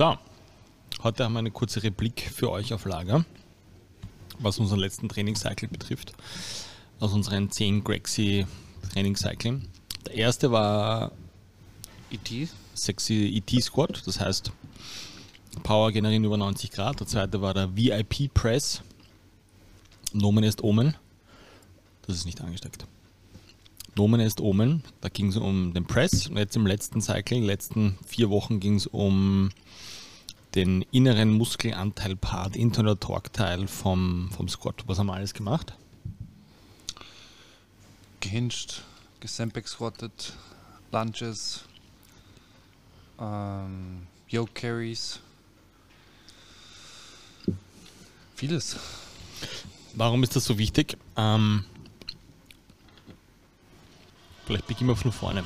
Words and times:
So, 0.00 0.16
heute 1.02 1.24
haben 1.24 1.34
wir 1.34 1.40
eine 1.40 1.50
kurze 1.50 1.82
Replik 1.82 2.22
für 2.22 2.50
euch 2.50 2.72
auf 2.72 2.86
Lager, 2.86 3.26
was 4.38 4.58
unseren 4.58 4.78
letzten 4.78 5.10
Trainingscycle 5.10 5.68
betrifft, 5.68 6.14
aus 7.00 7.12
unseren 7.12 7.50
10 7.50 7.84
Grexy 7.84 8.46
Trainingscycling. 8.94 9.68
Der 10.06 10.14
erste 10.14 10.52
war 10.52 11.12
E.T. 12.10 12.48
Sexy 12.74 13.44
ET 13.46 13.62
Squat, 13.62 14.02
das 14.06 14.20
heißt 14.20 14.52
Power 15.64 15.92
generieren 15.92 16.24
über 16.24 16.38
90 16.38 16.70
Grad. 16.70 17.00
Der 17.00 17.06
zweite 17.06 17.42
war 17.42 17.52
der 17.52 17.76
VIP 17.76 18.32
Press, 18.32 18.80
Nomen 20.14 20.44
ist 20.44 20.64
Omen. 20.64 20.96
Das 22.06 22.16
ist 22.16 22.24
nicht 22.24 22.40
angesteckt. 22.40 22.86
Nomen 23.96 24.20
ist 24.20 24.40
Omen, 24.40 24.82
da 25.00 25.08
ging 25.08 25.28
es 25.28 25.36
um 25.36 25.74
den 25.74 25.84
Press 25.84 26.28
und 26.28 26.36
jetzt 26.36 26.56
im 26.56 26.66
letzten 26.66 27.00
Cycling, 27.00 27.44
letzten 27.44 27.98
vier 28.06 28.30
Wochen 28.30 28.60
ging 28.60 28.76
es 28.76 28.86
um 28.86 29.50
den 30.54 30.82
inneren 30.90 31.32
Muskelanteil 31.32 32.16
Part, 32.16 32.56
Internal 32.56 32.96
Torque 32.96 33.32
Teil 33.32 33.68
vom, 33.68 34.30
vom 34.30 34.48
Squat. 34.48 34.82
Was 34.86 34.98
haben 34.98 35.06
wir 35.06 35.14
alles 35.14 35.34
gemacht? 35.34 35.74
Gehinged, 38.20 38.82
gesempec 39.20 39.68
squatted, 39.68 40.32
Lunges, 40.92 41.64
ähm, 43.18 44.06
Yoke 44.28 44.52
Carries. 44.54 45.20
Vieles. 48.34 48.76
Warum 49.94 50.22
ist 50.22 50.36
das 50.36 50.44
so 50.44 50.58
wichtig? 50.58 50.96
Ähm, 51.16 51.64
vielleicht 54.50 54.66
beginnen 54.66 54.90
wir 54.90 54.96
von 54.96 55.12
vorne. 55.12 55.44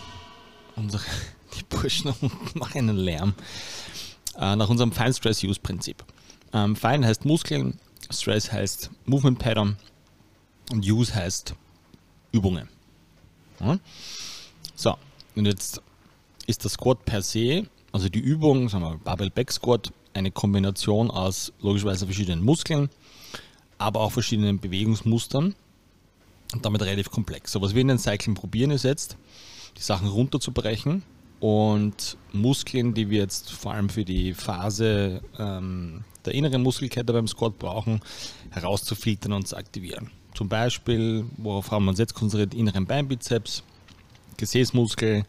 Unsere, 0.77 1.03
die 1.59 1.63
Burschen 1.65 2.15
machen 2.55 2.89
einen 2.89 2.97
Lärm. 2.97 3.35
Äh, 4.39 4.57
nach 4.57 4.71
unserem 4.71 4.93
Fine 4.93 5.13
Stress 5.13 5.45
Use 5.45 5.61
Prinzip. 5.61 6.03
Ähm, 6.55 6.75
Fine 6.75 7.07
heißt 7.07 7.27
Muskeln, 7.27 7.79
Stress 8.11 8.51
heißt 8.51 8.91
Movement 9.05 9.39
Pattern 9.39 9.77
und 10.73 10.87
Use 10.87 11.15
heißt 11.15 11.55
Übungen. 12.33 12.69
Ja? 13.61 13.79
So, 14.75 14.97
und 15.37 15.45
jetzt 15.45 15.83
ist 16.47 16.65
der 16.65 16.71
Squat 16.71 17.05
per 17.05 17.21
se, 17.21 17.67
also 17.93 18.09
die 18.09 18.21
Übung, 18.21 18.71
sagen 18.71 18.85
wir 18.85 18.97
Barbell 19.05 19.31
Back 19.31 19.53
Squat, 19.53 19.93
eine 20.15 20.31
Kombination 20.31 21.11
aus 21.11 21.53
logischerweise 21.61 22.07
verschiedenen 22.07 22.43
Muskeln, 22.43 22.89
aber 23.77 24.01
auch 24.01 24.13
verschiedenen 24.13 24.61
Bewegungsmustern 24.61 25.55
und 26.53 26.65
damit 26.65 26.83
relativ 26.83 27.11
komplex. 27.11 27.53
So, 27.53 27.63
was 27.63 27.75
wir 27.75 27.81
in 27.81 27.89
den 27.89 27.99
Cycling 27.99 28.35
probieren 28.35 28.71
ist 28.71 28.85
jetzt, 28.85 29.17
die 29.77 29.83
Sachen 29.83 30.09
runterzubrechen 30.09 31.03
und 31.41 32.17
Muskeln, 32.33 32.95
die 32.95 33.11
wir 33.11 33.21
jetzt 33.21 33.51
vor 33.53 33.73
allem 33.73 33.89
für 33.89 34.05
die 34.05 34.35
Phase 34.35 35.21
ähm, 35.39 36.05
der 36.25 36.35
inneren 36.35 36.63
Muskelkette 36.63 37.13
beim 37.13 37.29
Squat 37.29 37.59
brauchen, 37.59 38.01
herauszufiltern 38.51 39.33
und 39.33 39.49
zu 39.49 39.57
aktivieren. 39.57 40.11
Zum 40.35 40.49
Beispiel, 40.49 41.25
worauf 41.37 41.71
haben 41.71 41.85
wir 41.85 41.91
uns 41.91 41.99
jetzt 41.99 42.15
konzentriert, 42.15 42.55
inneren 42.55 42.87
Beinbizeps, 42.87 43.63
Gesäßmuskel, 44.37 45.25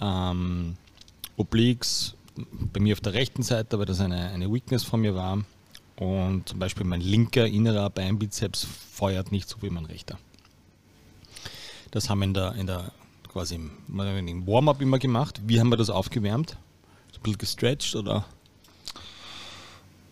ähm, 0.00 0.76
Obliques, 1.36 2.14
bei 2.72 2.80
mir 2.80 2.94
auf 2.94 3.00
der 3.00 3.14
rechten 3.14 3.42
Seite, 3.42 3.78
weil 3.78 3.86
das 3.86 4.00
eine, 4.00 4.30
eine 4.30 4.52
Weakness 4.52 4.84
von 4.84 5.00
mir 5.00 5.14
war. 5.14 5.44
Und 5.96 6.48
zum 6.48 6.58
Beispiel 6.58 6.84
mein 6.84 7.00
linker 7.00 7.46
innerer 7.46 7.90
Beinbizeps 7.90 8.66
feuert 8.90 9.30
nicht 9.30 9.48
so 9.48 9.60
wie 9.60 9.70
mein 9.70 9.84
rechter. 9.84 10.18
Das 11.92 12.08
haben 12.08 12.20
wir 12.20 12.24
in 12.24 12.34
der, 12.34 12.54
in 12.54 12.66
der 12.66 12.90
quasi 13.28 13.54
im, 13.54 14.46
Warm-up 14.46 14.80
immer 14.80 14.98
gemacht. 14.98 15.40
Wie 15.46 15.60
haben 15.60 15.68
wir 15.68 15.76
das 15.76 15.90
aufgewärmt? 15.90 16.56
So 17.12 17.18
ein 17.18 17.22
bisschen 17.22 17.38
gestretched 17.38 17.94
oder? 17.94 18.24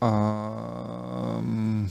Ähm, 0.03 1.91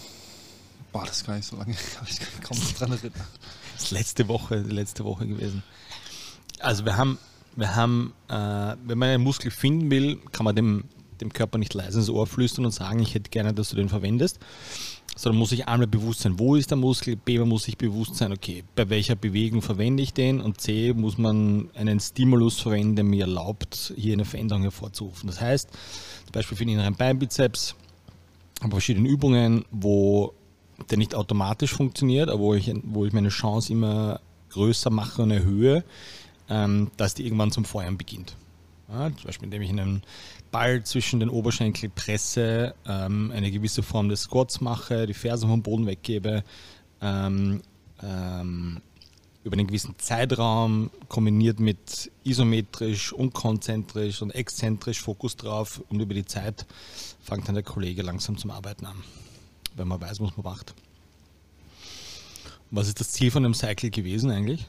boah, 0.91 1.05
das 1.05 1.17
ist 1.17 1.25
gar 1.25 1.35
nicht 1.35 1.47
so 1.47 1.57
lange. 1.57 1.71
ich 2.07 2.19
kann 2.41 2.57
noch 2.57 2.71
dran 2.73 2.91
erinnern. 2.91 3.27
Das 3.73 3.85
ist 3.85 3.91
letzte 3.91 4.27
Woche, 4.27 4.57
letzte 4.57 5.03
Woche 5.03 5.27
gewesen. 5.27 5.63
Also 6.59 6.85
wir 6.85 6.95
haben, 6.95 7.17
wir 7.55 7.75
haben, 7.75 8.13
äh, 8.27 8.75
wenn 8.85 8.97
man 8.97 9.09
einen 9.09 9.23
Muskel 9.23 9.49
finden 9.49 9.89
will, 9.89 10.17
kann 10.31 10.43
man 10.43 10.55
dem, 10.55 10.83
dem 11.19 11.33
Körper 11.33 11.57
nicht 11.57 11.73
leise 11.73 11.97
ins 11.97 12.09
Ohr 12.09 12.27
flüstern 12.27 12.65
und 12.65 12.71
sagen, 12.71 12.99
ich 12.99 13.15
hätte 13.15 13.31
gerne, 13.31 13.55
dass 13.55 13.69
du 13.69 13.75
den 13.75 13.89
verwendest. 13.89 14.39
Sondern 15.19 15.39
muss 15.39 15.51
ich 15.51 15.67
einmal 15.67 15.85
bewusst 15.85 16.21
sein, 16.21 16.39
wo 16.39 16.55
ist 16.55 16.71
der 16.71 16.77
Muskel, 16.77 17.17
B, 17.17 17.39
man 17.39 17.49
muss 17.49 17.63
sich 17.63 17.77
bewusst 17.77 18.15
sein, 18.15 18.31
okay, 18.31 18.63
bei 18.73 18.89
welcher 18.89 19.15
Bewegung 19.17 19.61
verwende 19.61 20.01
ich 20.01 20.13
den 20.13 20.39
und 20.39 20.61
C, 20.61 20.93
muss 20.93 21.17
man 21.17 21.69
einen 21.73 21.99
Stimulus 21.99 22.61
verwenden, 22.61 22.95
der 22.95 23.03
mir 23.03 23.25
erlaubt, 23.25 23.93
hier 23.97 24.13
eine 24.13 24.23
Veränderung 24.23 24.61
hervorzurufen. 24.61 25.27
Das 25.27 25.41
heißt, 25.41 25.71
zum 25.71 26.31
Beispiel 26.31 26.57
für 26.57 26.63
den 26.63 26.75
inneren 26.75 26.95
Beinbizeps, 26.95 27.75
habe 28.61 28.71
verschiedene 28.71 29.09
Übungen, 29.09 29.65
wo 29.71 30.31
der 30.89 30.97
nicht 30.97 31.13
automatisch 31.13 31.73
funktioniert, 31.73 32.29
aber 32.29 32.39
wo 32.39 32.53
ich, 32.53 32.71
wo 32.83 33.05
ich 33.05 33.11
meine 33.11 33.27
Chance 33.27 33.73
immer 33.73 34.21
größer 34.51 34.89
mache 34.89 35.21
und 35.23 35.31
erhöhe, 35.31 35.83
ähm, 36.49 36.91
dass 36.95 37.13
die 37.13 37.25
irgendwann 37.25 37.51
zum 37.51 37.65
Feuern 37.65 37.97
beginnt. 37.97 38.37
Ja, 38.91 39.11
zum 39.15 39.25
Beispiel, 39.25 39.45
indem 39.45 39.61
ich 39.61 39.69
einen 39.69 40.01
Ball 40.51 40.83
zwischen 40.83 41.19
den 41.19 41.29
Oberschenkel 41.29 41.89
presse, 41.89 42.73
ähm, 42.87 43.31
eine 43.31 43.51
gewisse 43.51 43.83
Form 43.83 44.09
des 44.09 44.23
Squats 44.23 44.61
mache, 44.61 45.05
die 45.05 45.13
Fersen 45.13 45.47
vom 45.47 45.61
Boden 45.61 45.85
weggebe, 45.85 46.43
ähm, 47.01 47.61
ähm, 48.01 48.81
über 49.43 49.53
einen 49.53 49.67
gewissen 49.67 49.95
Zeitraum 49.99 50.89
kombiniert 51.07 51.59
mit 51.59 52.11
isometrisch, 52.23 53.13
unkonzentrisch 53.13 54.21
und 54.21 54.31
exzentrisch 54.31 55.01
Fokus 55.01 55.35
drauf 55.35 55.81
und 55.89 55.99
über 55.99 56.13
die 56.13 56.25
Zeit 56.25 56.65
fängt 57.21 57.47
dann 57.47 57.55
der 57.55 57.63
Kollege 57.63 58.01
langsam 58.01 58.37
zum 58.37 58.51
Arbeiten 58.51 58.85
an, 58.85 58.97
wenn 59.75 59.87
man 59.87 60.01
weiß, 60.01 60.19
was 60.19 60.35
man 60.35 60.43
macht. 60.43 60.73
Was 62.71 62.87
ist 62.87 62.99
das 62.99 63.11
Ziel 63.11 63.31
von 63.31 63.43
dem 63.43 63.53
Cycle 63.53 63.91
gewesen 63.91 64.31
eigentlich? 64.31 64.67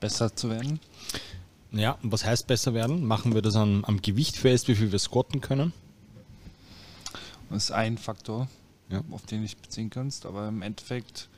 Besser 0.00 0.34
zu 0.34 0.50
werden. 0.50 0.80
Ja, 1.72 1.92
und 2.02 2.12
was 2.12 2.24
heißt 2.24 2.46
besser 2.46 2.74
werden? 2.74 3.04
Machen 3.04 3.34
wir 3.34 3.42
das 3.42 3.56
am, 3.56 3.84
am 3.84 4.02
Gewicht 4.02 4.36
fest, 4.36 4.68
wie 4.68 4.74
viel 4.74 4.92
wir 4.92 4.98
squatten 4.98 5.40
können? 5.40 5.72
Das 7.50 7.64
ist 7.64 7.70
ein 7.70 7.98
Faktor, 7.98 8.48
Ja. 8.90 9.02
auf 9.10 9.22
den 9.26 9.42
ich 9.44 9.56
beziehen 9.56 9.90
kannst, 9.90 10.26
aber 10.26 10.48
im 10.48 10.62
Endeffekt 10.62 11.28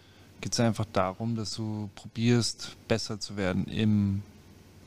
geht 0.40 0.52
es 0.52 0.60
einfach 0.60 0.86
darum, 0.92 1.36
dass 1.36 1.54
du 1.54 1.88
probierst, 1.94 2.76
besser 2.88 3.18
zu 3.20 3.36
werden 3.36 3.66
im 3.66 4.22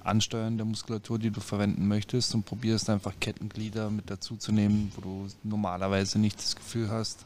Ansteuern 0.04 0.58
der 0.58 0.66
Muskulatur, 0.66 1.20
die 1.20 1.32
du 1.32 1.42
verwenden 1.42 1.88
möchtest 1.88 2.34
und 2.34 2.46
probierst 2.46 2.90
einfach 2.90 3.14
Kettenglieder 3.20 3.90
mit 3.90 4.10
dazu 4.10 4.38
zu 4.38 4.52
nehmen, 4.52 4.92
wo 4.96 5.02
du 5.02 5.28
normalerweise 5.44 6.20
nicht 6.20 6.38
das 6.38 6.56
Gefühl 6.56 6.90
hast, 6.90 7.26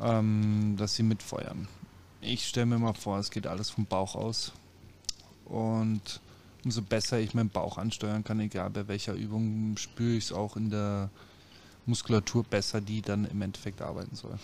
ähm, 0.00 0.74
dass 0.76 0.94
sie 0.94 1.02
mitfeuern. 1.04 1.68
Ich 2.20 2.46
stelle 2.48 2.66
mir 2.66 2.78
mal 2.78 2.94
vor, 2.94 3.18
es 3.18 3.30
geht 3.30 3.46
alles 3.46 3.70
vom 3.70 3.86
Bauch 3.86 4.16
aus 4.16 4.52
und 5.44 6.20
umso 6.68 6.82
besser 6.82 7.18
ich 7.18 7.32
meinen 7.32 7.48
Bauch 7.48 7.78
ansteuern 7.78 8.24
kann, 8.24 8.40
egal 8.40 8.68
bei 8.68 8.86
welcher 8.88 9.14
Übung, 9.14 9.74
spüre 9.78 10.16
ich 10.16 10.24
es 10.24 10.32
auch 10.32 10.54
in 10.54 10.68
der 10.68 11.08
Muskulatur 11.86 12.44
besser, 12.44 12.82
die 12.82 13.00
dann 13.00 13.24
im 13.24 13.40
Endeffekt 13.40 13.80
arbeiten 13.80 14.14
soll. 14.14 14.38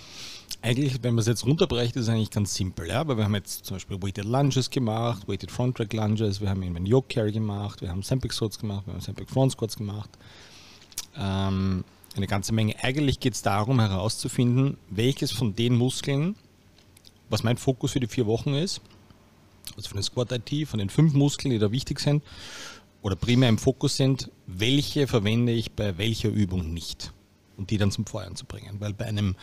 Eigentlich, 0.63 1.03
wenn 1.03 1.15
man 1.15 1.21
es 1.21 1.27
jetzt 1.27 1.45
runterbrecht, 1.45 1.95
ist 1.97 2.05
es 2.05 2.09
eigentlich 2.09 2.31
ganz 2.31 2.55
simpel. 2.55 2.89
Ja? 2.89 3.01
Aber 3.01 3.19
wir 3.19 3.25
haben 3.25 3.35
jetzt 3.35 3.67
zum 3.67 3.75
Beispiel 3.77 4.03
Weighted 4.03 4.25
Lunges 4.25 4.71
gemacht, 4.71 5.29
Weighted 5.29 5.51
Front 5.51 5.79
Rack 5.79 5.93
Lunges, 5.93 6.41
wir 6.41 6.49
haben 6.49 6.63
eben 6.63 6.77
einen 6.77 6.87
Yoke 6.87 7.09
Carry 7.15 7.33
gemacht, 7.33 7.83
wir 7.83 7.91
haben 7.91 8.03
Sempic 8.03 8.35
Squats 8.35 8.59
gemacht, 8.59 8.87
wir 8.87 8.95
haben 8.95 9.03
Sempic 9.03 9.31
Front 9.31 9.53
Squats 9.53 9.77
gemacht. 9.77 10.09
Ähm, 11.19 11.85
eine 12.17 12.27
ganze 12.27 12.55
Menge. 12.55 12.75
Eigentlich 12.83 13.21
geht 13.21 13.35
es 13.35 13.43
darum 13.43 13.81
herauszufinden, 13.81 14.79
welches 14.89 15.31
von 15.31 15.55
den 15.55 15.77
Muskeln, 15.77 16.37
was 17.29 17.43
mein 17.43 17.59
Fokus 17.59 17.93
für 17.93 18.01
die 18.01 18.07
vier 18.07 18.25
Wochen 18.25 18.55
ist, 18.55 18.81
also 19.77 19.89
von 19.89 19.99
den 19.99 20.03
Squat 20.03 20.33
IT, 20.33 20.69
von 20.69 20.79
den 20.79 20.91
fünf 20.91 21.15
Muskeln, 21.15 21.51
die 21.51 21.59
da 21.59 21.71
wichtig 21.71 22.01
sind 22.01 22.23
oder 23.03 23.17
primär 23.17 23.49
im 23.49 23.59
Fokus 23.59 23.97
sind, 23.97 24.31
welche 24.47 25.07
verwende 25.07 25.53
ich 25.53 25.73
bei 25.73 25.99
welcher 25.99 26.31
Übung 26.31 26.73
nicht 26.73 27.13
und 27.57 27.71
die 27.71 27.79
dann 27.79 27.91
zum 27.91 28.07
Feuern 28.07 28.35
zu 28.35 28.47
bringen. 28.47 28.81
Weil 28.81 28.95
bei 28.95 29.05
einem, 29.05 29.37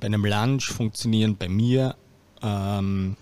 bei 0.00 0.06
einem 0.06 0.24
Lunge 0.24 0.60
funktionieren 0.60 1.36
bei 1.36 1.48
mir 1.48 1.96
ähm, 2.42 3.16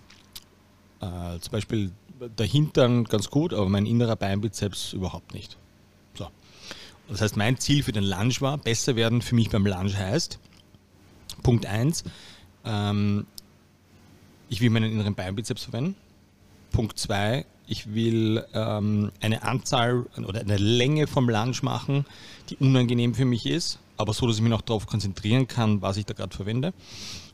äh, 0.99 1.39
zum 1.39 1.51
Beispiel 1.51 1.91
der 2.37 2.45
Hintern 2.45 3.05
ganz 3.05 3.29
gut, 3.29 3.53
aber 3.53 3.69
mein 3.69 3.85
innerer 3.85 4.17
Beinbizeps 4.17 4.93
überhaupt 4.93 5.33
nicht. 5.33 5.57
So. 6.15 6.27
Das 7.07 7.21
heißt, 7.21 7.37
mein 7.37 7.57
Ziel 7.57 7.83
für 7.83 7.93
den 7.93 8.03
Lunge 8.03 8.35
war, 8.41 8.57
besser 8.57 8.95
werden 8.95 9.21
für 9.21 9.35
mich 9.35 9.49
beim 9.49 9.65
Lunge 9.65 9.97
heißt, 9.97 10.39
Punkt 11.41 11.65
1, 11.65 12.03
ähm, 12.65 13.25
ich 14.49 14.59
will 14.61 14.69
meinen 14.69 14.91
inneren 14.91 15.15
Beinbizeps 15.15 15.63
verwenden. 15.63 15.95
Punkt 16.71 16.97
2, 16.97 17.45
ich 17.67 17.93
will 17.93 18.43
ähm, 18.53 19.11
eine 19.21 19.43
Anzahl 19.43 20.05
oder 20.17 20.41
eine 20.41 20.57
Länge 20.57 21.07
vom 21.07 21.29
Lunge 21.29 21.57
machen, 21.61 22.05
die 22.49 22.57
unangenehm 22.57 23.13
für 23.13 23.25
mich 23.25 23.45
ist, 23.45 23.79
aber 23.95 24.13
so, 24.13 24.25
dass 24.25 24.37
ich 24.37 24.41
mich 24.41 24.49
noch 24.49 24.61
darauf 24.61 24.87
konzentrieren 24.87 25.47
kann, 25.47 25.81
was 25.81 25.97
ich 25.97 26.05
da 26.05 26.13
gerade 26.13 26.35
verwende. 26.35 26.73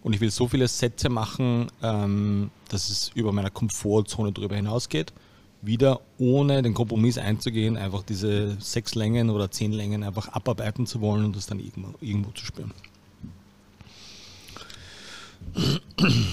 Und 0.03 0.13
ich 0.13 0.19
will 0.19 0.29
so 0.29 0.47
viele 0.47 0.67
Sätze 0.67 1.09
machen, 1.09 1.67
ähm, 1.81 2.51
dass 2.69 2.89
es 2.89 3.11
über 3.15 3.31
meiner 3.31 3.49
Komfortzone 3.49 4.33
drüber 4.33 4.55
hinausgeht, 4.55 5.13
wieder 5.61 6.01
ohne 6.17 6.61
den 6.61 6.73
Kompromiss 6.73 7.17
einzugehen, 7.17 7.77
einfach 7.77 8.03
diese 8.03 8.59
sechs 8.59 8.93
Längen 8.93 9.29
oder 9.29 9.49
zehn 9.49 9.71
Längen 9.71 10.03
einfach 10.03 10.27
abarbeiten 10.27 10.85
zu 10.85 11.01
wollen 11.01 11.25
und 11.25 11.35
das 11.35 11.47
dann 11.47 11.59
irgendwo, 11.59 11.93
irgendwo 12.01 12.31
zu 12.31 12.45
spüren. 12.45 12.71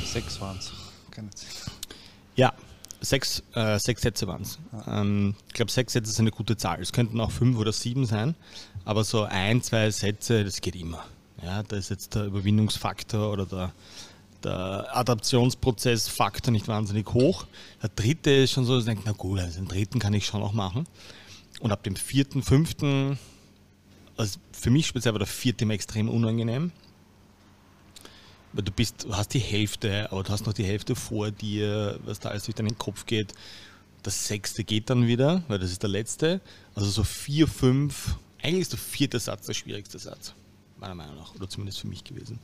Sechs 0.05 0.41
waren 0.41 0.59
es, 0.59 0.73
keine 1.11 1.31
zehn. 1.31 1.49
Ja, 2.35 2.53
sechs, 3.03 3.43
äh, 3.55 3.79
sechs 3.79 4.03
Sätze 4.03 4.27
waren 4.27 4.43
es. 4.43 4.59
Ähm, 4.87 5.35
ich 5.49 5.55
glaube, 5.55 5.71
sechs 5.71 5.93
Sätze 5.93 6.11
ist 6.11 6.21
eine 6.21 6.31
gute 6.31 6.57
Zahl. 6.57 6.81
Es 6.81 6.93
könnten 6.93 7.21
auch 7.21 7.31
fünf 7.31 7.59
oder 7.59 7.73
sieben 7.73 8.07
sein, 8.07 8.35
aber 8.85 9.05
so 9.05 9.25
ein, 9.25 9.63
zwei 9.63 9.91
Sätze, 9.91 10.45
das 10.45 10.61
geht 10.61 10.77
immer. 10.77 11.05
Ja, 11.43 11.63
da 11.63 11.77
ist 11.77 11.91
jetzt 11.91 12.15
der 12.15 12.27
Überwindungsfaktor 12.27 13.33
oder 13.33 13.47
der, 13.47 13.73
der 14.45 14.97
Adaptionsprozessfaktor 14.97 16.53
nicht 16.53 16.69
wahnsinnig 16.69 17.13
hoch. 17.13 17.47
Der 17.83 17.91
dritte 17.91 18.31
ist 18.31 18.53
schon 18.53 18.65
so, 18.65 18.75
dass 18.75 18.85
ich 18.85 18.89
denke, 18.89 19.03
na 19.07 19.13
gut, 19.13 19.41
also 19.41 19.61
den 19.61 19.69
dritten 19.69 19.99
kann 19.99 20.15
ich 20.15 20.27
schon 20.27 20.41
noch 20.41 20.53
machen. 20.53 20.87
Und 21.61 21.73
ab 21.73 21.83
dem 21.83 21.97
vierten, 21.97 22.43
fünften, 22.43 23.19
also 24.17 24.39
für 24.53 24.71
mich 24.71 24.87
speziell 24.87 25.15
war 25.15 25.19
der 25.19 25.27
vierte 25.27 25.65
immer 25.65 25.75
extrem 25.75 26.09
unangenehm. 26.09 26.71
Du 28.55 28.71
bist, 28.71 29.05
du 29.05 29.17
hast 29.17 29.33
die 29.33 29.39
Hälfte, 29.39 30.11
aber 30.13 30.23
du 30.23 30.31
hast 30.31 30.45
noch 30.45 30.53
die 30.53 30.65
Hälfte 30.65 30.95
vor 30.95 31.31
dir, 31.31 31.99
was 32.05 32.21
da 32.21 32.29
alles 32.29 32.45
durch 32.45 32.55
deinen 32.55 32.77
Kopf 32.77 33.07
geht. 33.07 33.33
Das 34.03 34.27
sechste 34.27 34.63
geht 34.63 34.91
dann 34.91 35.07
wieder, 35.07 35.43
weil 35.49 35.59
das 35.59 35.71
ist 35.71 35.83
der 35.83 35.91
letzte. 35.91 36.41
Also 36.75 36.91
so 36.91 37.03
vier, 37.03 37.49
fünf, 37.49 38.17
eigentlich 38.43 38.63
ist 38.63 38.73
der 38.73 38.79
vierte 38.79 39.19
Satz 39.19 39.47
der 39.47 39.55
schwierigste 39.55 39.99
Satz, 39.99 40.35
meiner 40.79 40.95
Meinung 40.95 41.17
nach, 41.17 41.35
oder 41.35 41.49
zumindest 41.49 41.81
für 41.81 41.87
mich 41.87 42.05
gewesen. 42.05 42.39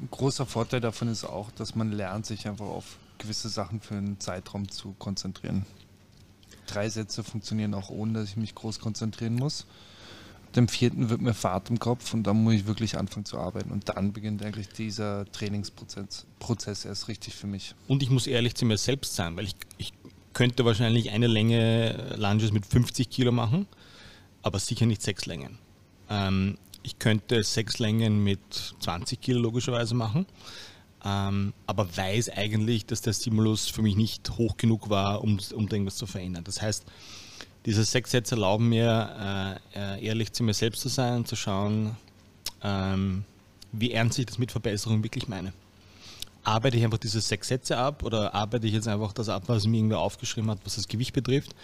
Ein 0.00 0.08
großer 0.10 0.46
Vorteil 0.46 0.80
davon 0.80 1.08
ist 1.08 1.24
auch, 1.24 1.50
dass 1.52 1.74
man 1.74 1.90
lernt, 1.90 2.26
sich 2.26 2.46
einfach 2.46 2.66
auf 2.66 2.98
gewisse 3.18 3.48
Sachen 3.48 3.80
für 3.80 3.94
einen 3.94 4.20
Zeitraum 4.20 4.68
zu 4.68 4.94
konzentrieren. 4.98 5.66
Drei 6.66 6.88
Sätze 6.88 7.24
funktionieren 7.24 7.74
auch 7.74 7.90
ohne, 7.90 8.20
dass 8.20 8.28
ich 8.28 8.36
mich 8.36 8.54
groß 8.54 8.78
konzentrieren 8.78 9.34
muss. 9.34 9.66
Dem 10.56 10.68
vierten 10.68 11.10
wird 11.10 11.20
mir 11.20 11.34
Fahrt 11.34 11.68
im 11.70 11.78
Kopf 11.78 12.14
und 12.14 12.22
dann 12.24 12.42
muss 12.44 12.54
ich 12.54 12.66
wirklich 12.66 12.96
anfangen 12.96 13.24
zu 13.24 13.38
arbeiten. 13.38 13.70
Und 13.70 13.88
dann 13.88 14.12
beginnt 14.12 14.42
eigentlich 14.42 14.68
dieser 14.68 15.24
Trainingsprozess 15.32 16.26
Prozess 16.38 16.84
erst 16.84 17.08
richtig 17.08 17.34
für 17.34 17.46
mich. 17.46 17.74
Und 17.88 18.02
ich 18.02 18.10
muss 18.10 18.26
ehrlich 18.26 18.54
zu 18.54 18.64
mir 18.64 18.76
selbst 18.76 19.14
sein, 19.14 19.36
weil 19.36 19.46
ich, 19.46 19.56
ich 19.78 19.92
könnte 20.32 20.64
wahrscheinlich 20.64 21.10
eine 21.10 21.26
Länge 21.26 22.14
Lunges 22.16 22.52
mit 22.52 22.66
50 22.66 23.08
Kilo 23.08 23.32
machen, 23.32 23.66
aber 24.42 24.58
sicher 24.58 24.86
nicht 24.86 25.02
sechs 25.02 25.26
Längen. 25.26 25.58
Ähm, 26.10 26.58
ich 26.82 26.98
könnte 26.98 27.42
sechs 27.42 27.78
Längen 27.78 28.22
mit 28.22 28.40
20 28.80 29.20
Kilo 29.20 29.40
logischerweise 29.40 29.94
machen, 29.94 30.26
ähm, 31.04 31.54
aber 31.66 31.96
weiß 31.96 32.30
eigentlich, 32.30 32.84
dass 32.84 33.00
der 33.00 33.14
Stimulus 33.14 33.68
für 33.68 33.82
mich 33.82 33.96
nicht 33.96 34.30
hoch 34.36 34.56
genug 34.56 34.90
war, 34.90 35.22
um, 35.22 35.38
um 35.54 35.68
irgendwas 35.68 35.96
zu 35.96 36.06
verändern. 36.06 36.44
Das 36.44 36.60
heißt, 36.60 36.84
diese 37.66 37.84
sechs 37.84 38.10
Sätze 38.10 38.34
erlauben 38.34 38.68
mir, 38.68 39.58
äh, 39.74 40.04
ehrlich 40.04 40.32
zu 40.32 40.42
mir 40.42 40.54
selbst 40.54 40.82
zu 40.82 40.88
sein 40.88 41.16
und 41.16 41.28
zu 41.28 41.36
schauen, 41.36 41.96
ähm, 42.62 43.24
wie 43.72 43.92
ernst 43.92 44.18
ich 44.18 44.26
das 44.26 44.38
mit 44.38 44.52
Verbesserung 44.52 45.02
wirklich 45.02 45.28
meine. 45.28 45.52
Arbeite 46.44 46.76
ich 46.76 46.84
einfach 46.84 46.98
diese 46.98 47.20
sechs 47.20 47.48
Sätze 47.48 47.76
ab 47.78 48.02
oder 48.02 48.34
arbeite 48.34 48.66
ich 48.66 48.74
jetzt 48.74 48.86
einfach 48.86 49.12
das 49.14 49.28
ab, 49.30 49.44
was 49.46 49.66
mir 49.66 49.78
irgendwer 49.78 49.98
aufgeschrieben 50.00 50.50
hat, 50.50 50.58
was 50.64 50.76
das 50.76 50.88
Gewicht 50.88 51.14
betrifft? 51.14 51.54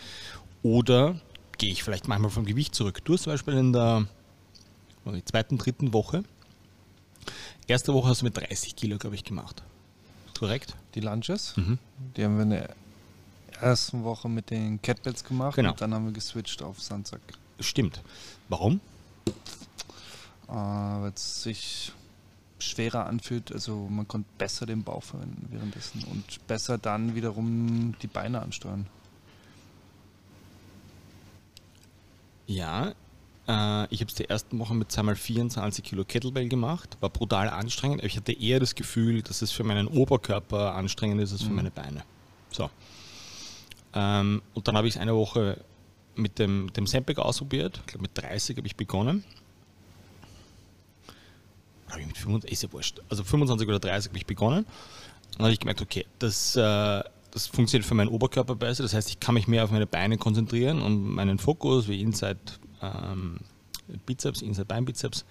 Oder 0.62 1.20
gehe 1.58 1.70
ich 1.70 1.82
vielleicht 1.82 2.08
manchmal 2.08 2.31
vom 2.31 2.47
Gewicht 2.47 2.75
zurück? 2.75 3.05
Du 3.05 3.12
hast 3.12 3.25
zum 3.25 3.35
Beispiel 3.35 3.55
in 3.55 3.73
der, 3.75 4.06
zweiten, 5.26 5.58
dritten 5.58 5.93
Woche, 5.93 6.23
erste 7.67 7.93
Woche 7.93 8.08
hast 8.08 8.23
du 8.23 8.25
mit 8.25 8.37
30 8.38 8.75
Kilo, 8.75 8.97
glaube 8.97 9.17
ich, 9.17 9.25
gemacht. 9.25 9.62
Korrekt? 10.38 10.75
Die 10.94 11.00
Lunges, 11.00 11.56
Mhm. 11.58 11.79
die 12.17 12.25
haben 12.25 12.37
wir 12.37 12.43
in 12.44 12.50
der 12.50 12.70
ersten 13.62 14.05
Woche 14.05 14.29
mit 14.29 14.51
den 14.51 14.81
Kettlebells 14.83 15.25
gemacht 15.25 15.57
Genau. 15.57 15.71
und 15.71 15.81
dann 15.81 15.95
haben 15.95 16.05
wir 16.07 16.12
geswitcht 16.12 16.62
auf 16.62 16.81
Sandsack. 16.81 17.21
Stimmt. 17.61 18.03
Warum? 18.49 18.81
Äh, 20.49 20.53
Weil 20.53 21.12
es 21.15 21.43
sich 21.43 21.93
schwerer 22.59 23.07
anfühlt, 23.07 23.53
also 23.53 23.87
man 23.89 24.07
konnte 24.07 24.29
besser 24.37 24.67
den 24.67 24.83
Bauch 24.83 25.03
verwenden 25.03 25.47
währenddessen 25.51 26.05
und 26.11 26.47
besser 26.47 26.77
dann 26.79 27.15
wiederum 27.15 27.95
die 28.03 28.07
Beine 28.07 28.43
ansteuern. 28.43 28.87
Ja, 32.47 32.89
äh, 33.49 33.87
ich 33.95 34.01
habe 34.01 34.09
es 34.11 34.15
die 34.15 34.29
ersten 34.29 34.59
Wochen 34.59 34.77
mit 34.79 34.91
zweimal 34.91 35.17
24 35.17 35.85
Kilo 35.85 36.05
Kettlebell 36.05 36.49
gemacht, 36.49 36.97
war 37.01 37.11
brutal 37.11 37.49
anstrengend, 37.49 38.01
aber 38.01 38.07
ich 38.09 38.17
hatte 38.17 38.33
eher 38.33 38.61
das 38.61 38.75
Gefühl, 38.75 39.23
dass 39.23 39.41
es 39.43 39.53
für 39.53 39.65
meinen 39.65 39.87
Oberkörper 39.87 40.75
anstrengend 40.75 41.21
ist 41.23 41.33
als 41.33 41.43
für 41.43 41.51
Mhm. 41.51 41.57
meine 41.57 41.71
Beine. 41.71 42.03
So. 42.51 42.69
Ähm, 43.95 44.43
und 44.55 44.69
dann 44.69 44.77
habe 44.77 44.89
ich 44.89 44.95
es 44.95 45.01
eine 45.01 45.15
Woche 45.15 45.63
mit 46.15 46.39
dem, 46.39 46.73
dem 46.73 46.87
Sandbag 46.87 47.19
ausprobiert. 47.19 47.79
Ich 47.81 47.87
glaube, 47.87 48.03
mit 48.03 48.11
30 48.15 48.57
habe 48.57 48.67
ich 48.67 48.77
begonnen. 48.77 49.25
Habe 51.89 52.01
ich 52.01 52.07
mit 52.07 52.19
25, 52.19 52.53
ist 52.53 52.63
ja 52.63 52.73
wurscht. 52.73 53.01
Also 53.09 53.25
25 53.25 53.69
oder 53.69 53.81
30 53.81 54.11
habe 54.11 54.19
ich 54.19 54.27
begonnen. 54.27 54.67
Dann 55.33 55.43
habe 55.43 55.53
ich 55.53 55.61
gemerkt, 55.61 55.83
okay, 55.83 56.07
das, 56.19 56.57
äh, 56.57 57.03
das 57.31 57.47
funktioniert 57.47 57.87
für 57.87 57.95
meinen 57.95 58.09
Oberkörper 58.09 58.55
besser. 58.55 58.83
Das 58.83 58.95
heißt, 58.95 59.09
ich 59.09 59.21
kann 59.21 59.35
mich 59.35 59.49
mehr 59.49 59.65
auf 59.65 59.71
meine 59.71 59.87
Beine 59.87 60.19
konzentrieren 60.19 60.83
und 60.83 61.03
meinen 61.03 61.39
Fokus 61.39 61.89
wie 61.89 62.01
Inside 62.01 62.39
ähm, 62.83 63.39
Bizeps, 64.07 64.43
Inside 64.43 64.67
Beinbizeps 64.67 65.25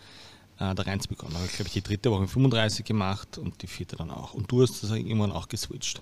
äh, 0.60 0.76
da 0.76 0.84
reinzubekommen. 0.84 1.36
Habe 1.36 1.46
ich, 1.46 1.54
glaube 1.54 1.68
ich, 1.68 1.74
die 1.74 1.82
dritte 1.82 2.12
Woche 2.12 2.28
35 2.28 2.86
gemacht 2.86 3.38
und 3.38 3.62
die 3.62 3.68
vierte 3.68 3.96
dann 3.96 4.12
auch. 4.12 4.34
Und 4.34 4.52
du 4.52 4.62
hast 4.62 4.84
das 4.84 4.92
irgendwann 4.92 5.32
auch 5.32 5.48
geswitcht. 5.48 6.02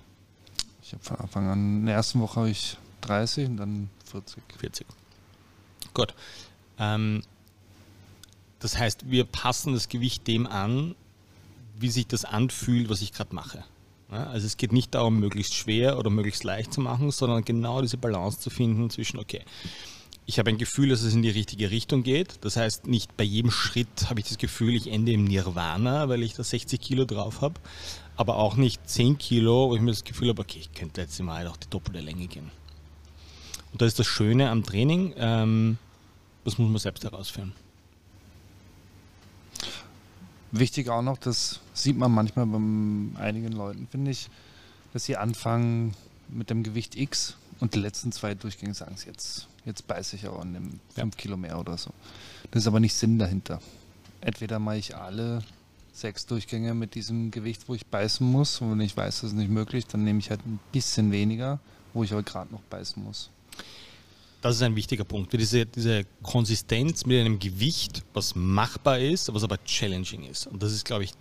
Ich 0.88 0.94
habe 0.94 1.04
von 1.04 1.18
Anfang 1.18 1.50
an, 1.50 1.80
in 1.80 1.86
der 1.86 1.96
ersten 1.96 2.22
Woche 2.22 2.38
habe 2.38 2.50
ich 2.50 2.78
30 3.02 3.50
und 3.50 3.58
dann 3.58 3.90
40. 4.06 4.42
40. 4.58 4.88
Gut. 5.94 6.14
Ähm, 6.80 7.24
das 8.60 8.78
heißt, 8.78 9.12
wir 9.12 9.26
passen 9.26 9.74
das 9.74 9.90
Gewicht 9.90 10.26
dem 10.28 10.48
an, 10.48 10.96
wie 11.78 11.90
sich 11.90 12.08
das 12.08 12.24
anfühlt, 12.24 12.88
was 12.90 13.02
ich 13.02 13.12
gerade 13.12 13.36
mache. 13.36 13.66
Also 14.10 14.48
es 14.48 14.56
geht 14.56 14.72
nicht 14.72 14.96
darum, 14.96 15.20
möglichst 15.20 15.56
schwer 15.56 16.00
oder 16.00 16.10
möglichst 16.10 16.46
leicht 16.46 16.72
zu 16.72 16.80
machen, 16.80 17.12
sondern 17.12 17.44
genau 17.44 17.82
diese 17.82 17.98
Balance 17.98 18.40
zu 18.40 18.50
finden 18.50 18.90
zwischen, 18.90 19.20
okay, 19.20 19.42
ich 20.26 20.40
habe 20.40 20.50
ein 20.50 20.58
Gefühl, 20.58 20.88
dass 20.88 21.02
es 21.02 21.14
in 21.14 21.22
die 21.22 21.30
richtige 21.30 21.70
Richtung 21.70 22.04
geht. 22.04 22.40
Das 22.46 22.56
heißt, 22.56 22.88
nicht 22.88 23.18
bei 23.18 23.26
jedem 23.26 23.52
Schritt 23.52 24.10
habe 24.10 24.22
ich 24.22 24.28
das 24.28 24.38
Gefühl, 24.38 24.74
ich 24.74 24.90
ende 24.90 25.12
im 25.12 25.26
Nirvana, 25.26 26.08
weil 26.08 26.24
ich 26.24 26.34
da 26.36 26.46
60 26.46 26.80
Kilo 26.80 27.04
drauf 27.04 27.42
habe, 27.42 27.56
aber 28.18 28.38
auch 28.38 28.56
nicht 28.56 28.90
10 28.90 29.18
Kilo, 29.18 29.70
wo 29.70 29.76
ich 29.76 29.82
mir 29.82 29.92
das 29.92 30.04
Gefühl 30.04 30.30
habe, 30.30 30.42
okay, 30.42 30.60
ich 30.60 30.74
könnte 30.74 31.02
jetzt 31.02 31.20
mal 31.22 31.48
auch 31.48 31.58
die 31.58 31.70
doppelte 31.70 32.00
Länge 32.02 32.28
gehen. 32.28 32.52
Und 33.72 33.82
das 33.82 33.90
ist 33.90 34.00
das 34.00 34.08
Schöne 34.08 34.50
am 34.50 34.64
Training, 34.64 35.14
ähm, 35.18 35.78
das 36.44 36.58
muss 36.58 36.70
man 36.70 36.80
selbst 36.80 37.04
herausfinden. 37.04 37.54
Wichtig 40.52 40.90
auch 40.90 41.02
noch, 41.02 41.18
das 41.18 41.60
sieht 41.74 41.98
man 41.98 42.12
manchmal 42.12 42.48
bei 42.48 43.22
einigen 43.22 43.52
Leuten, 43.52 43.88
finde 43.92 44.12
ich, 44.12 44.30
dass 44.94 45.06
sie 45.06 45.18
anfangen 45.18 45.94
mit 46.30 46.50
dem 46.50 46.64
Gewicht 46.64 46.96
X 46.96 47.36
und 47.60 47.76
die 47.76 47.80
letzten 47.80 48.12
zwei 48.12 48.34
Durchgänge 48.34 48.74
sagen 48.74 48.98
sie 48.98 49.08
jetzt, 49.08 49.48
jetzt 49.66 49.88
beiße 49.88 50.16
ich 50.16 50.26
aber 50.26 50.42
an 50.42 50.54
dem 50.54 50.80
Ja. 50.96 51.04
5 51.04 51.18
Kilo 51.18 51.38
mehr 51.38 51.60
oder 51.60 51.78
so. 51.78 51.92
Das 52.50 52.64
ist 52.64 52.68
aber 52.68 52.80
nicht 52.80 52.96
Sinn 52.96 53.20
dahinter. 53.20 53.62
Entweder 54.22 54.58
mache 54.58 54.78
ich 54.78 54.96
alle 54.96 55.44
sechs 55.98 56.26
Durchgänge 56.26 56.74
mit 56.74 56.96
diesem 56.96 57.32
Gewicht, 57.32 57.68
wo 57.68 57.76
ich 57.76 57.86
beißen 57.86 58.26
muss, 58.26 58.62
und 58.62 58.72
wenn 58.72 58.82
ich 58.82 58.96
weiß, 58.96 59.22
das 59.22 59.32
ist 59.32 59.36
nicht 59.36 59.50
möglich, 59.50 59.86
dann 59.88 60.04
nehme 60.04 60.20
ich 60.20 60.30
halt 60.30 60.46
ein 60.46 60.60
bisschen 60.72 61.12
weniger, 61.12 61.60
wo 61.94 62.04
ich 62.04 62.12
aber 62.14 62.24
gerade 62.24 62.52
noch 62.52 62.62
beißen 62.62 63.04
muss. 63.04 63.30
Das 64.42 64.56
ist 64.56 64.62
ein 64.62 64.76
wichtiger 64.76 65.04
Punkt. 65.04 65.34
Diese, 65.34 65.66
diese 65.66 66.06
Konsistenz 66.22 67.06
mit 67.06 67.20
einem 67.20 67.40
Gewicht, 67.40 68.04
was 68.14 68.36
machbar 68.36 69.00
ist, 69.00 69.34
was 69.34 69.44
aber 69.44 69.64
challenging 69.64 70.24
ist. 70.24 70.48
Und 70.48 70.62
das 70.62 70.72
ist, 70.72 70.86
glaube 70.86 71.06
ich, 71.06 71.14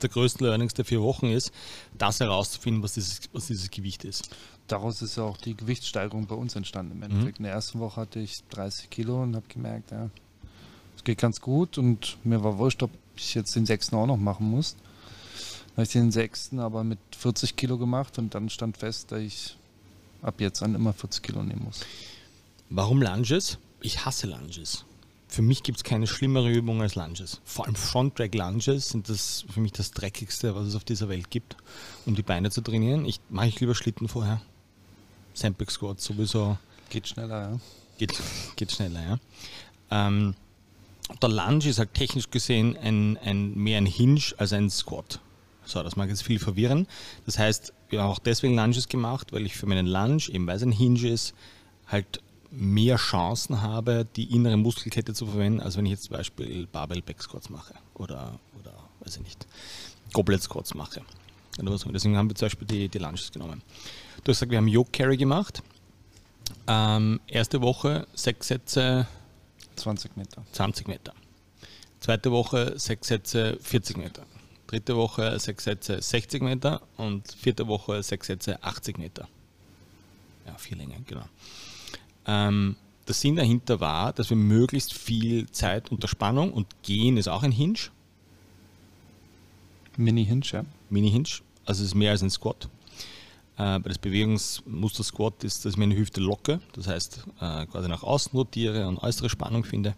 der 0.00 0.08
größten 0.08 0.46
Learnings 0.46 0.74
der 0.74 0.84
vier 0.84 1.02
Wochen 1.02 1.26
ist, 1.26 1.52
das 1.98 2.20
herauszufinden, 2.20 2.82
was 2.82 2.94
dieses, 2.94 3.20
was 3.32 3.48
dieses 3.48 3.70
Gewicht 3.70 4.04
ist. 4.04 4.30
Daraus 4.68 5.02
ist 5.02 5.16
ja 5.16 5.24
auch 5.24 5.36
die 5.36 5.56
Gewichtssteigerung 5.56 6.26
bei 6.26 6.34
uns 6.34 6.56
entstanden. 6.56 6.92
Im 6.92 7.02
Endeffekt. 7.02 7.38
In 7.38 7.44
der 7.44 7.52
ersten 7.52 7.80
Woche 7.80 8.00
hatte 8.00 8.20
ich 8.20 8.42
30 8.50 8.88
Kilo 8.90 9.22
und 9.22 9.36
habe 9.36 9.46
gemerkt, 9.48 9.90
ja, 9.90 10.08
es 10.96 11.04
geht 11.04 11.18
ganz 11.18 11.40
gut 11.40 11.78
und 11.78 12.16
mir 12.24 12.42
war 12.42 12.58
wurscht, 12.58 12.82
ob 12.82 12.90
ich 13.16 13.34
jetzt 13.34 13.54
den 13.54 13.66
sechsten 13.66 13.96
auch 13.96 14.06
noch 14.06 14.16
machen 14.16 14.50
muss. 14.50 14.76
Dann 15.68 15.72
habe 15.72 15.82
ich 15.84 15.92
den 15.92 16.12
sechsten 16.12 16.58
aber 16.58 16.84
mit 16.84 16.98
40 17.16 17.56
Kilo 17.56 17.78
gemacht 17.78 18.18
und 18.18 18.34
dann 18.34 18.50
stand 18.50 18.76
fest, 18.76 19.12
dass 19.12 19.20
ich 19.20 19.56
ab 20.20 20.40
jetzt 20.40 20.62
an 20.62 20.74
immer 20.74 20.92
40 20.92 21.22
Kilo 21.22 21.42
nehmen 21.42 21.64
muss. 21.64 21.80
Warum 22.70 23.02
Lunges? 23.02 23.58
Ich 23.80 24.04
hasse 24.04 24.26
Lunges. 24.26 24.84
Für 25.28 25.42
mich 25.42 25.62
gibt 25.62 25.78
es 25.78 25.84
keine 25.84 26.06
schlimmere 26.06 26.50
Übung 26.50 26.82
als 26.82 26.94
Lunges. 26.94 27.40
Vor 27.44 27.64
allem 27.64 27.74
Front 27.74 28.18
Drag 28.18 28.34
Lunges 28.34 28.90
sind 28.90 29.08
das 29.08 29.46
für 29.50 29.60
mich 29.60 29.72
das 29.72 29.90
dreckigste, 29.92 30.54
was 30.54 30.66
es 30.66 30.74
auf 30.74 30.84
dieser 30.84 31.08
Welt 31.08 31.30
gibt, 31.30 31.56
um 32.04 32.14
die 32.14 32.22
Beine 32.22 32.50
zu 32.50 32.60
trainieren. 32.60 33.06
Ich 33.06 33.18
mache 33.30 33.48
ich 33.48 33.58
lieber 33.58 33.74
Schlitten 33.74 34.08
vorher. 34.08 34.42
Sandbag 35.34 35.70
Squat 35.70 36.00
sowieso 36.00 36.58
Geht 36.92 37.08
schneller, 37.08 37.40
ja. 37.40 37.60
geht, 37.96 38.12
geht 38.56 38.70
schneller, 38.70 39.02
ja. 39.02 39.18
Ähm, 39.90 40.34
der 41.20 41.28
Lunge 41.28 41.68
ist 41.68 41.78
halt 41.78 41.94
technisch 41.94 42.30
gesehen 42.30 42.76
ein, 42.76 43.18
ein, 43.18 43.54
mehr 43.54 43.78
ein 43.78 43.86
Hinge 43.86 44.22
als 44.38 44.52
ein 44.52 44.70
Squat. 44.70 45.20
So, 45.64 45.82
das 45.82 45.96
mag 45.96 46.08
jetzt 46.08 46.22
viel 46.22 46.38
verwirren. 46.38 46.86
Das 47.26 47.38
heißt, 47.38 47.72
habe 47.92 48.04
auch 48.04 48.18
deswegen 48.18 48.56
Lunges 48.56 48.88
gemacht, 48.88 49.32
weil 49.32 49.46
ich 49.46 49.56
für 49.56 49.66
meinen 49.66 49.86
Lunge, 49.86 50.28
eben 50.28 50.46
weil 50.46 50.56
es 50.56 50.62
ein 50.62 50.72
Hinge 50.72 51.08
ist, 51.08 51.34
halt 51.86 52.20
mehr 52.50 52.96
Chancen 52.96 53.62
habe, 53.62 54.06
die 54.16 54.34
innere 54.34 54.56
Muskelkette 54.56 55.14
zu 55.14 55.26
verwenden, 55.26 55.60
als 55.60 55.76
wenn 55.76 55.86
ich 55.86 55.92
jetzt 55.92 56.04
zum 56.04 56.16
Beispiel 56.16 56.66
Barbell 56.66 57.02
Back 57.02 57.22
Squats 57.22 57.48
mache 57.48 57.74
oder, 57.94 58.38
oder 58.60 58.74
weiß 59.00 59.16
ich 59.16 59.22
nicht, 59.22 59.46
Goblet 60.12 60.42
Squats 60.42 60.74
mache. 60.74 61.02
Deswegen 61.58 62.16
haben 62.16 62.28
wir 62.28 62.34
zum 62.34 62.46
Beispiel 62.46 62.66
die, 62.66 62.88
die 62.88 62.98
Lunges 62.98 63.30
genommen. 63.30 63.62
Du 64.24 64.30
hast 64.30 64.38
gesagt, 64.38 64.50
wir 64.50 64.58
haben 64.58 64.68
Yoke 64.68 64.90
Carry 64.90 65.16
gemacht. 65.16 65.62
Ähm, 66.66 67.20
erste 67.26 67.60
Woche 67.60 68.06
sechs 68.14 68.48
Sätze 68.48 69.06
20 69.76 70.16
Meter. 70.16 70.44
20 70.52 70.88
Meter. 70.88 71.14
Zweite 72.00 72.32
Woche 72.32 72.78
sechs 72.78 73.08
Sätze 73.08 73.58
40 73.60 73.96
Meter. 73.96 74.26
Dritte 74.66 74.96
Woche 74.96 75.38
sechs 75.38 75.64
Sätze 75.64 76.00
60 76.00 76.42
Meter 76.42 76.82
und 76.96 77.30
vierte 77.32 77.68
Woche 77.68 78.02
sechs 78.02 78.26
Sätze 78.26 78.62
80 78.62 78.98
Meter. 78.98 79.28
Ja, 80.46 80.54
vier 80.56 80.76
Längen, 80.76 81.04
genau. 81.06 81.24
Ähm, 82.26 82.76
der 83.06 83.14
Sinn 83.14 83.36
dahinter 83.36 83.80
war, 83.80 84.12
dass 84.12 84.30
wir 84.30 84.36
möglichst 84.36 84.94
viel 84.94 85.50
Zeit 85.50 85.90
unter 85.90 86.08
Spannung 86.08 86.52
und 86.52 86.66
Gehen 86.82 87.16
ist 87.16 87.28
auch 87.28 87.42
ein 87.42 87.52
Hinge. 87.52 87.78
Mini-Hinge, 89.96 90.46
ja. 90.52 90.64
Mini-Hinge, 90.88 91.28
also 91.64 91.82
es 91.82 91.88
ist 91.88 91.94
mehr 91.94 92.12
als 92.12 92.22
ein 92.22 92.30
Squat. 92.30 92.68
Äh, 93.58 93.78
bei 93.80 93.88
das 93.88 93.98
Bewegungsmuster 93.98 95.04
Squat 95.04 95.44
ist, 95.44 95.64
dass 95.64 95.74
ich 95.74 95.78
meine 95.78 95.96
Hüfte 95.96 96.20
locke, 96.20 96.60
das 96.72 96.86
heißt 96.86 97.26
äh, 97.40 97.66
quasi 97.66 97.88
nach 97.88 98.02
außen 98.02 98.32
rotiere 98.32 98.88
und 98.88 98.98
äußere 98.98 99.28
Spannung 99.28 99.64
finde. 99.64 99.94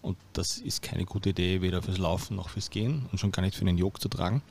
Und 0.00 0.16
das 0.32 0.58
ist 0.58 0.82
keine 0.82 1.04
gute 1.04 1.30
Idee, 1.30 1.60
weder 1.60 1.82
fürs 1.82 1.98
Laufen 1.98 2.36
noch 2.36 2.48
fürs 2.48 2.70
Gehen 2.70 3.06
und 3.10 3.18
schon 3.18 3.32
gar 3.32 3.42
nicht 3.42 3.56
für 3.56 3.64
den 3.64 3.78
Jog 3.78 4.00
zu 4.00 4.08
tragen. 4.08 4.42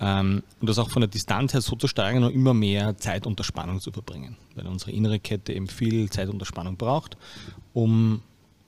Ähm, 0.00 0.42
und 0.60 0.68
das 0.68 0.78
auch 0.78 0.90
von 0.90 1.00
der 1.00 1.08
Distanz 1.08 1.52
her 1.54 1.60
so 1.60 1.76
zu 1.76 1.86
steigern 1.86 2.24
und 2.24 2.32
immer 2.32 2.54
mehr 2.54 2.96
Zeit 2.96 3.26
unter 3.26 3.44
Spannung 3.44 3.80
zu 3.80 3.92
verbringen, 3.92 4.36
weil 4.56 4.66
unsere 4.66 4.90
innere 4.90 5.20
Kette 5.20 5.52
eben 5.52 5.68
viel 5.68 6.10
Zeit 6.10 6.28
unter 6.28 6.46
Spannung 6.46 6.76
braucht, 6.76 7.16
um, 7.72 8.22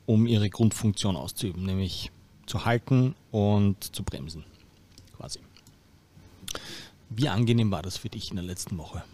um 0.06 0.26
ihre 0.26 0.48
Grundfunktion 0.48 1.16
auszuüben, 1.16 1.64
nämlich 1.64 2.12
zu 2.46 2.64
halten 2.64 3.14
und 3.32 3.82
zu 3.82 4.04
bremsen. 4.04 4.44
Wie 7.16 7.28
angenehm 7.28 7.70
war 7.70 7.82
das 7.82 7.96
für 7.96 8.08
dich 8.08 8.30
in 8.30 8.36
der 8.36 8.44
letzten 8.44 8.76
Woche? 8.76 9.04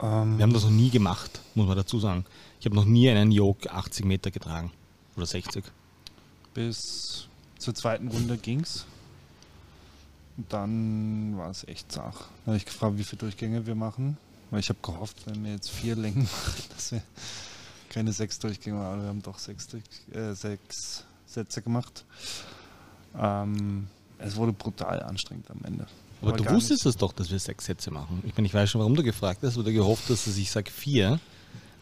Ähm, 0.00 0.38
Wir 0.38 0.42
haben 0.44 0.52
das 0.52 0.64
noch 0.64 0.70
nie 0.70 0.90
gemacht, 0.90 1.40
muss 1.54 1.66
man 1.66 1.76
dazu 1.76 1.98
sagen. 2.00 2.24
Ich 2.60 2.66
habe 2.66 2.74
noch 2.74 2.84
nie 2.84 3.10
einen 3.10 3.30
Yoke 3.30 3.70
80 3.70 4.06
Meter 4.06 4.30
getragen 4.30 4.72
oder 5.16 5.26
60. 5.26 5.64
Bis 6.54 7.28
zur 7.58 7.74
zweiten 7.74 8.08
Runde 8.08 8.38
ging 8.38 8.60
es. 8.60 8.86
Dann 10.48 11.36
war 11.36 11.50
es 11.50 11.66
echt 11.66 11.92
zart. 11.92 12.14
Da 12.14 12.46
habe 12.46 12.56
ich 12.56 12.64
gefragt, 12.64 12.96
wie 12.96 13.04
viele 13.04 13.18
Durchgänge 13.20 13.66
wir 13.66 13.74
machen. 13.74 14.16
Weil 14.50 14.60
ich 14.60 14.70
habe 14.70 14.78
gehofft, 14.80 15.26
wenn 15.26 15.44
wir 15.44 15.52
jetzt 15.52 15.70
vier 15.70 15.94
Längen 15.94 16.22
machen, 16.46 16.62
dass 16.74 16.92
wir 16.92 17.02
keine 17.90 18.12
sechs 18.12 18.38
Durchgänge 18.38 18.76
machen. 18.76 18.86
Aber 18.86 19.02
wir 19.02 19.08
haben 19.08 19.22
doch 19.22 19.38
sechs, 19.38 19.68
äh, 20.12 20.32
sechs 20.34 21.04
Sätze 21.26 21.60
gemacht. 21.60 22.04
Ähm, 23.16 23.88
es 24.18 24.36
wurde 24.36 24.52
brutal 24.52 25.02
anstrengend 25.02 25.50
am 25.50 25.60
Ende. 25.64 25.86
Aber, 26.20 26.32
Aber 26.32 26.38
du 26.38 26.50
wusstest 26.50 26.84
es 26.86 26.96
doch, 26.96 27.12
dass 27.12 27.30
wir 27.30 27.38
sechs 27.38 27.64
Sätze 27.64 27.90
machen. 27.90 28.22
Ich 28.26 28.34
meine, 28.36 28.46
ich 28.46 28.54
weiß 28.54 28.70
schon, 28.70 28.80
warum 28.80 28.94
du 28.94 29.02
gefragt 29.02 29.40
hast 29.42 29.56
oder 29.56 29.70
gehofft 29.70 30.08
hast, 30.08 30.26
dass 30.26 30.36
ich 30.36 30.50
sage 30.50 30.70
vier. 30.70 31.20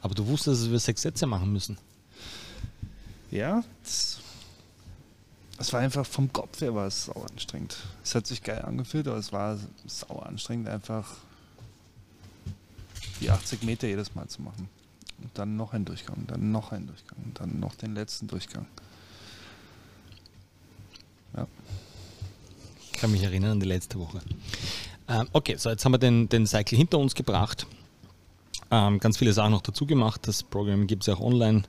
Aber 0.02 0.14
du 0.14 0.26
wusstest, 0.26 0.62
dass 0.62 0.70
wir 0.70 0.78
sechs 0.78 1.02
Sätze 1.02 1.26
machen 1.26 1.52
müssen. 1.52 1.78
Ja, 3.30 3.64
es 5.58 5.72
war 5.72 5.80
einfach 5.80 6.04
vom 6.04 6.32
Kopf 6.32 6.60
her 6.60 6.74
war 6.74 6.86
es 6.86 7.06
sau 7.06 7.24
anstrengend. 7.30 7.76
Es 8.04 8.14
hat 8.14 8.26
sich 8.26 8.42
geil 8.42 8.62
angefühlt, 8.62 9.08
aber 9.08 9.16
es 9.16 9.32
war 9.32 9.58
sau 9.86 10.18
anstrengend, 10.18 10.68
einfach 10.68 11.14
die 13.20 13.30
80 13.30 13.62
Meter 13.62 13.86
jedes 13.86 14.14
Mal 14.14 14.28
zu 14.28 14.42
machen. 14.42 14.68
Und 15.22 15.30
dann 15.34 15.56
noch 15.56 15.72
ein 15.72 15.86
Durchgang, 15.86 16.26
dann 16.26 16.52
noch 16.52 16.72
ein 16.72 16.86
Durchgang, 16.86 17.18
und 17.24 17.40
dann 17.40 17.58
noch 17.58 17.74
den 17.74 17.94
letzten 17.94 18.26
Durchgang. 18.26 18.66
Ja. 21.34 21.46
Ich 22.78 22.84
kann 22.96 23.12
mich 23.12 23.22
erinnern 23.22 23.52
an 23.52 23.60
die 23.60 23.66
letzte 23.66 23.98
Woche. 23.98 24.20
Ähm, 25.08 25.28
okay, 25.32 25.56
so 25.56 25.70
jetzt 25.70 25.84
haben 25.84 25.92
wir 25.92 25.98
den, 25.98 26.28
den 26.28 26.46
Cycle 26.46 26.76
hinter 26.76 26.98
uns 26.98 27.14
gebracht. 27.14 27.66
Ähm, 28.70 28.98
ganz 28.98 29.18
viele 29.18 29.32
Sachen 29.32 29.52
noch 29.52 29.62
dazu 29.62 29.86
gemacht. 29.86 30.26
Das 30.26 30.42
Programm 30.42 30.86
gibt 30.86 31.02
es 31.02 31.06
ja 31.06 31.14
auch 31.14 31.20
online 31.20 31.62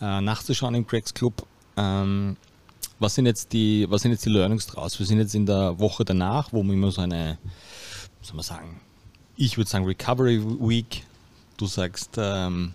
äh, 0.00 0.20
nachzuschauen 0.20 0.74
im 0.74 0.86
Cracks 0.86 1.14
Club. 1.14 1.46
Ähm, 1.76 2.36
was, 2.98 3.14
sind 3.14 3.26
jetzt 3.26 3.52
die, 3.52 3.86
was 3.88 4.02
sind 4.02 4.12
jetzt 4.12 4.24
die 4.26 4.30
Learnings 4.30 4.66
draus? 4.66 4.98
Wir 4.98 5.06
sind 5.06 5.18
jetzt 5.18 5.34
in 5.34 5.46
der 5.46 5.78
Woche 5.78 6.04
danach, 6.04 6.52
wo 6.52 6.62
wir 6.62 6.74
immer 6.74 6.90
so 6.90 7.00
eine, 7.00 7.38
soll 8.20 8.36
man 8.36 8.44
sagen, 8.44 8.80
ich 9.36 9.56
würde 9.56 9.70
sagen 9.70 9.86
Recovery 9.86 10.42
Week. 10.42 11.04
Du 11.56 11.66
sagst 11.66 12.10
ähm, 12.18 12.74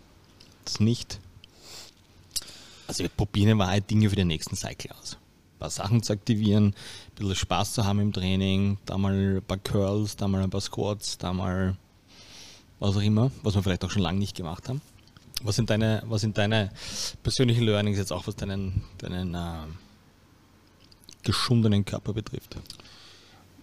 das 0.65 0.79
nicht. 0.79 1.19
Also 2.87 3.03
wir 3.03 3.09
probieren 3.09 3.49
in 3.49 3.59
Wahrheit 3.59 3.89
Dinge 3.89 4.09
für 4.09 4.15
den 4.15 4.27
nächsten 4.27 4.55
Cycle 4.55 4.91
aus 4.99 5.17
paar 5.59 5.69
Sachen 5.69 6.01
zu 6.01 6.13
aktivieren, 6.13 6.67
ein 6.67 6.73
bisschen 7.15 7.35
Spaß 7.35 7.73
zu 7.73 7.85
haben 7.85 7.99
im 7.99 8.13
Training, 8.13 8.77
da 8.85 8.97
mal 8.97 9.37
ein 9.37 9.43
paar 9.43 9.57
Curls, 9.57 10.15
da 10.15 10.27
mal 10.27 10.41
ein 10.41 10.49
paar 10.49 10.61
Squats, 10.61 11.17
da 11.17 11.33
mal 11.33 11.75
was 12.79 12.95
auch 12.95 13.01
immer, 13.01 13.31
was 13.43 13.55
wir 13.55 13.63
vielleicht 13.63 13.83
auch 13.83 13.91
schon 13.91 14.01
lange 14.01 14.19
nicht 14.19 14.35
gemacht 14.35 14.69
haben. 14.69 14.81
Was 15.41 15.55
sind 15.55 15.69
deine, 15.69 16.03
was 16.05 16.21
sind 16.21 16.37
deine 16.37 16.71
persönlichen 17.23 17.63
Learnings 17.63 17.97
jetzt 17.97 18.11
auch, 18.11 18.27
was 18.27 18.35
deinen, 18.35 18.83
deinen 18.97 19.35
äh, 19.35 19.67
geschundenen 21.23 21.85
Körper 21.85 22.13
betrifft? 22.13 22.57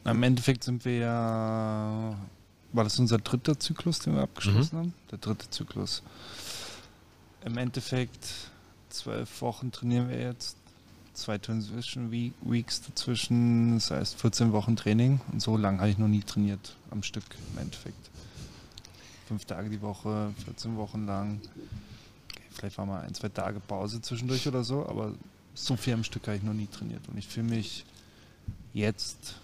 Im 0.04 0.22
Endeffekt 0.22 0.64
sind 0.64 0.84
wir 0.84 0.98
ja, 0.98 2.16
war 2.72 2.84
das 2.84 2.98
unser 2.98 3.18
dritter 3.18 3.58
Zyklus, 3.58 3.98
den 3.98 4.14
wir 4.14 4.22
abgeschlossen 4.22 4.76
mhm. 4.76 4.80
haben? 4.80 4.94
Der 5.10 5.18
dritte 5.18 5.50
Zyklus. 5.50 6.02
Im 7.44 7.58
Endeffekt 7.58 8.26
zwölf 8.88 9.40
Wochen 9.42 9.70
trainieren 9.70 10.08
wir 10.08 10.18
jetzt, 10.18 10.56
zwei 11.16 11.38
Transition 11.38 12.12
Weeks 12.12 12.82
dazwischen, 12.82 13.74
das 13.74 13.90
heißt 13.90 14.20
14 14.20 14.52
Wochen 14.52 14.76
Training 14.76 15.20
und 15.32 15.40
so 15.40 15.56
lange 15.56 15.78
habe 15.78 15.90
ich 15.90 15.98
noch 15.98 16.08
nie 16.08 16.22
trainiert 16.22 16.76
am 16.90 17.02
Stück 17.02 17.24
im 17.52 17.58
Endeffekt. 17.58 18.10
Fünf 19.26 19.44
Tage 19.44 19.70
die 19.70 19.80
Woche, 19.80 20.32
14 20.44 20.76
Wochen 20.76 21.06
lang. 21.06 21.40
Okay, 22.30 22.42
vielleicht 22.52 22.78
war 22.78 22.86
mal 22.86 23.00
ein, 23.00 23.14
zwei 23.14 23.28
Tage 23.28 23.60
Pause 23.60 24.00
zwischendurch 24.00 24.46
oder 24.46 24.62
so, 24.62 24.86
aber 24.86 25.14
so 25.54 25.76
viel 25.76 25.94
am 25.94 26.04
Stück 26.04 26.26
habe 26.28 26.36
ich 26.36 26.42
noch 26.42 26.52
nie 26.52 26.66
trainiert 26.66 27.08
und 27.08 27.16
ich 27.16 27.26
fühle 27.26 27.48
mich 27.48 27.84
jetzt 28.72 29.36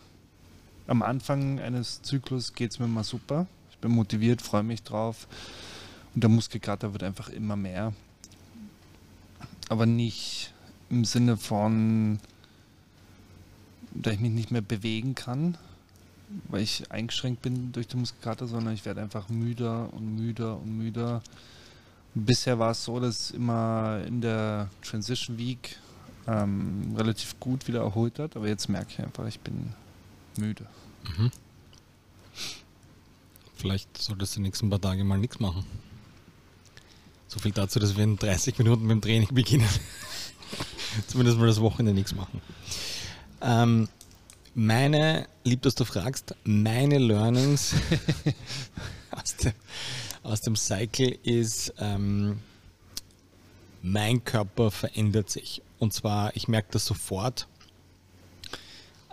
am 0.87 1.02
Anfang 1.02 1.59
eines 1.59 2.02
Zyklus 2.02 2.52
geht 2.52 2.73
es 2.73 2.79
mir 2.79 2.87
mal 2.87 3.05
super. 3.05 3.47
Ich 3.71 3.79
bin 3.79 3.93
motiviert, 3.93 4.43
freue 4.43 4.62
mich 4.62 4.83
drauf 4.83 5.26
und 6.14 6.23
der 6.23 6.31
Muskelkater 6.31 6.93
wird 6.93 7.02
einfach 7.02 7.31
immer 7.31 7.57
mehr. 7.57 7.95
Aber 9.69 9.87
nicht 9.87 10.52
im 10.92 11.06
Sinne 11.06 11.38
von, 11.38 12.20
dass 13.94 14.12
ich 14.14 14.20
mich 14.20 14.30
nicht 14.30 14.50
mehr 14.50 14.61
bewegen 14.61 15.14
kann, 15.14 15.56
weil 16.49 16.62
ich 16.62 16.90
eingeschränkt 16.92 17.42
bin 17.42 17.72
durch 17.72 17.88
die 17.88 17.96
Muskelkater, 17.96 18.46
sondern 18.46 18.75
ich 18.75 18.84
werde 18.84 19.00
einfach 19.00 19.28
müder 19.30 19.92
und 19.92 20.14
müder 20.14 20.58
und 20.58 20.76
müder. 20.76 21.22
Bisher 22.14 22.58
war 22.58 22.72
es 22.72 22.84
so, 22.84 23.00
dass 23.00 23.20
es 23.20 23.30
immer 23.30 24.02
in 24.06 24.20
der 24.20 24.68
Transition 24.82 25.38
Week 25.38 25.76
ähm, 26.26 26.94
relativ 26.94 27.40
gut 27.40 27.66
wieder 27.66 27.80
erholt 27.80 28.18
hat, 28.18 28.37
aber 28.37 28.49
jetzt 28.49 28.68
merke 28.68 28.92
ich 28.92 28.99
einfach, 29.00 29.26
ich 29.26 29.40
bin 29.40 29.72
müde. 30.37 30.66
Mhm. 31.16 31.30
Vielleicht 33.56 33.96
solltest 33.96 34.34
du 34.34 34.40
die 34.40 34.44
nächsten 34.44 34.68
paar 34.68 34.80
Tage 34.80 35.04
mal 35.04 35.18
nichts 35.18 35.40
machen. 35.40 35.64
So 37.28 37.40
viel 37.40 37.52
dazu, 37.52 37.78
dass 37.78 37.96
wir 37.96 38.04
in 38.04 38.18
30 38.18 38.58
Minuten 38.58 38.82
mit 38.82 38.90
dem 38.90 39.00
Training 39.00 39.28
beginnen. 39.32 39.68
Zumindest 41.06 41.38
mal 41.38 41.46
das 41.46 41.61
Wochenende 41.61 41.94
nichts 41.94 42.14
machen. 42.14 42.40
Ähm, 43.40 43.88
meine, 44.54 45.26
lieb, 45.44 45.62
dass 45.62 45.75
du 45.75 45.84
fragst, 45.84 46.34
meine 46.44 46.99
Learnings 46.99 47.75
aus, 49.11 49.37
dem, 49.37 49.52
aus 50.22 50.40
dem 50.42 50.56
Cycle 50.56 51.18
ist, 51.22 51.75
ähm, 51.78 52.40
mein 53.82 54.22
Körper 54.25 54.70
verändert 54.70 55.30
sich. 55.30 55.62
Und 55.78 55.92
zwar, 55.92 56.37
ich 56.37 56.49
merke 56.49 56.68
das 56.72 56.84
sofort, 56.84 57.49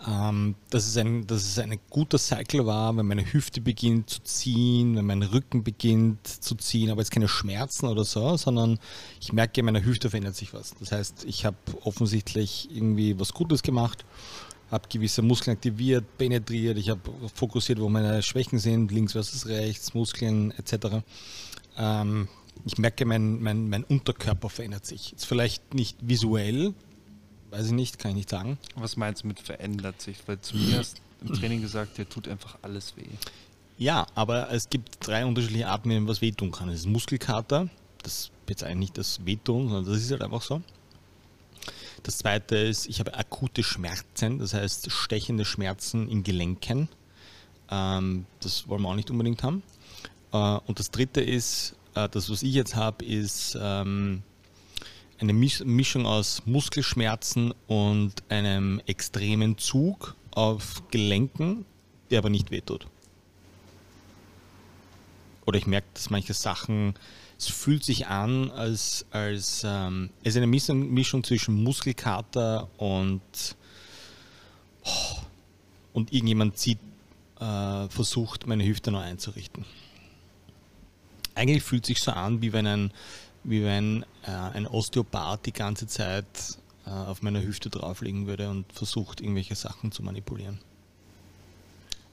ähm, 0.08 0.56
dass, 0.70 0.88
es 0.88 0.98
ein, 0.98 1.28
dass 1.28 1.44
es 1.44 1.60
ein 1.60 1.78
guter 1.90 2.18
Cycle 2.18 2.66
war, 2.66 2.96
wenn 2.96 3.06
meine 3.06 3.34
Hüfte 3.34 3.60
beginnt 3.60 4.10
zu 4.10 4.24
ziehen, 4.24 4.96
wenn 4.96 5.06
mein 5.06 5.24
Rücken 5.24 5.64
beginnt 5.64 6.26
zu 6.26 6.56
ziehen, 6.56 6.90
aber 6.90 7.02
jetzt 7.02 7.12
keine 7.12 7.28
Schmerzen 7.28 7.88
oder 7.88 8.06
so, 8.06 8.38
sondern 8.38 8.80
ich 9.20 9.34
merke, 9.34 9.60
in 9.60 9.66
meiner 9.66 9.84
Hüfte 9.84 10.10
verändert 10.10 10.36
sich 10.36 10.54
was. 10.54 10.74
Das 10.80 10.92
heißt, 10.92 11.26
ich 11.26 11.46
habe 11.46 11.58
offensichtlich 11.84 12.70
irgendwie 12.74 13.20
was 13.20 13.34
Gutes 13.34 13.62
gemacht, 13.62 14.06
habe 14.72 14.88
gewisse 14.88 15.22
Muskeln 15.22 15.58
aktiviert, 15.58 16.06
penetriert, 16.18 16.78
ich 16.78 16.90
habe 16.90 17.02
fokussiert, 17.34 17.80
wo 17.80 17.90
meine 17.90 18.22
Schwächen 18.22 18.60
sind, 18.60 18.92
links 18.92 19.14
versus 19.14 19.48
rechts, 19.48 19.94
Muskeln 19.94 20.52
etc. 20.52 21.04
Ähm, 21.78 22.28
ich 22.66 22.78
merke, 22.78 23.06
mein, 23.06 23.42
mein, 23.42 23.70
mein 23.70 23.84
Unterkörper 23.84 24.50
verändert 24.50 24.86
sich. 24.86 25.12
Jetzt 25.12 25.26
vielleicht 25.26 25.74
nicht 25.74 25.98
visuell, 26.02 26.74
weiß 27.52 27.68
ich 27.68 27.72
nicht, 27.72 28.00
kann 28.00 28.12
ich 28.12 28.18
nicht 28.18 28.30
sagen. 28.30 28.58
Was 28.76 28.98
meinst 28.98 29.24
du 29.24 29.28
mit 29.28 29.40
verändert 29.40 30.02
sich? 30.02 30.18
Weil 30.28 30.40
zu 30.42 30.56
mir 30.58 30.80
hast 30.80 31.02
im 31.22 31.34
Training 31.34 31.62
gesagt, 31.62 31.98
dir 31.98 32.08
tut 32.08 32.28
einfach 32.28 32.58
alles 32.62 32.96
weh. 32.96 33.08
Ja, 33.78 34.08
aber 34.16 34.52
es 34.52 34.70
gibt 34.70 35.06
drei 35.06 35.26
unterschiedliche 35.26 35.68
Arten, 35.68 35.90
wie 35.90 35.96
man 35.96 36.08
was 36.08 36.22
wehtun 36.22 36.52
kann. 36.52 36.70
Es 36.70 36.82
ist 36.82 36.86
Muskelkater, 36.88 37.70
das 38.04 38.14
ist 38.14 38.32
jetzt 38.48 38.64
eigentlich 38.64 38.80
nicht 38.80 38.98
das 38.98 39.26
Wehtun, 39.26 39.70
sondern 39.70 39.86
das 39.86 40.02
ist 40.02 40.12
halt 40.12 40.22
einfach 40.22 40.42
so. 40.42 40.62
Das 42.04 42.18
zweite 42.18 42.58
ist, 42.58 42.88
ich 42.88 43.00
habe 43.00 43.14
akute 43.14 43.64
Schmerzen, 43.64 44.40
das 44.40 44.54
heißt 44.54 44.92
stechende 44.92 45.46
Schmerzen 45.46 46.10
in 46.10 46.24
Gelenken. 46.24 46.90
Ähm, 47.70 48.26
das 48.40 48.68
wollen 48.68 48.82
wir 48.82 48.90
auch 48.90 48.96
nicht 48.96 49.12
unbedingt 49.12 49.44
haben. 49.44 49.64
Äh, 50.32 50.38
und 50.38 50.80
das 50.80 50.92
dritte 50.92 51.22
ist, 51.22 51.76
äh, 51.96 52.08
das 52.10 52.30
was 52.30 52.44
ich 52.44 52.54
jetzt 52.54 52.76
habe, 52.76 53.06
ist 53.06 53.58
ähm, 53.60 54.24
eine 55.20 55.34
Mischung 55.34 56.06
aus 56.06 56.44
Muskelschmerzen 56.46 57.54
und 57.68 58.14
einem 58.30 58.82
extremen 58.86 59.58
Zug 59.58 60.16
auf 60.32 60.84
Gelenken, 60.92 61.66
der 62.10 62.20
aber 62.20 62.30
nicht 62.30 62.52
wehtut. 62.52 62.88
Oder 65.46 65.58
ich 65.58 65.68
merke, 65.68 65.88
dass 65.94 66.10
manche 66.10 66.34
Sachen, 66.34 66.94
es 67.38 67.48
fühlt 67.48 67.84
sich 67.84 68.08
an, 68.08 68.52
als, 68.52 69.06
als 69.12 69.64
ähm, 69.66 70.10
es 70.24 70.36
ist 70.36 70.38
eine 70.38 70.48
Mischung, 70.48 71.24
zwischen 71.24 71.64
Muskelkater 71.64 72.70
und, 72.78 73.22
oh, 74.84 75.18
und 75.94 76.14
irgendjemand 76.14 76.58
zieht, 76.58 76.80
äh, 77.40 77.88
versucht, 77.90 78.46
meine 78.46 78.66
Hüfte 78.66 78.92
neu 78.92 79.02
einzurichten. 79.02 79.66
Eigentlich 81.36 81.64
fühlt 81.64 81.84
es 81.84 81.88
sich 81.88 82.02
so 82.02 82.12
an, 82.12 82.42
wie 82.42 82.54
wenn 82.54 82.68
ein, 82.68 82.92
wie 83.44 83.64
wenn 83.64 84.04
äh, 84.24 84.32
ein 84.32 84.68
Osteopath 84.68 85.46
die 85.46 85.54
ganze 85.54 85.88
Zeit 85.88 86.26
äh, 86.86 86.90
auf 86.90 87.22
meiner 87.22 87.42
Hüfte 87.42 87.70
drauflegen 87.70 88.28
würde 88.28 88.50
und 88.50 88.72
versucht, 88.74 89.22
irgendwelche 89.22 89.56
Sachen 89.56 89.92
zu 89.92 90.04
manipulieren. 90.04 90.60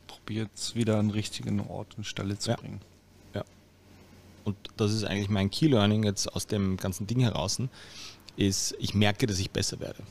Probiert 0.07 0.51
es 0.55 0.75
wieder 0.75 0.99
an 0.99 1.09
den 1.09 1.13
richtigen 1.13 1.61
Ort 1.61 1.97
und 1.97 2.05
Stelle 2.05 2.39
zu 2.39 2.51
ja. 2.51 2.57
bringen. 2.57 2.81
Ja. 3.35 3.45
Und 4.45 4.57
das 4.77 4.93
ist 4.93 5.05
eigentlich 5.05 5.29
mein 5.29 5.51
Key-Learning 5.51 6.05
jetzt 6.05 6.33
aus 6.33 6.47
dem 6.47 6.77
ganzen 6.77 7.07
Ding 7.07 7.21
heraus, 7.21 7.59
ist, 8.37 8.75
ich 8.79 8.95
merke, 8.95 9.27
dass 9.27 9.39
ich 9.39 9.51
besser 9.51 9.81
werde. 9.81 10.03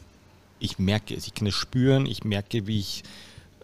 Ich 0.60 0.80
merke 0.80 1.14
es, 1.16 1.28
ich 1.28 1.34
kann 1.34 1.48
es 1.48 1.54
spüren, 1.54 2.06
ich 2.06 2.24
merke, 2.24 2.66
wie 2.66 2.80
ich 2.80 3.04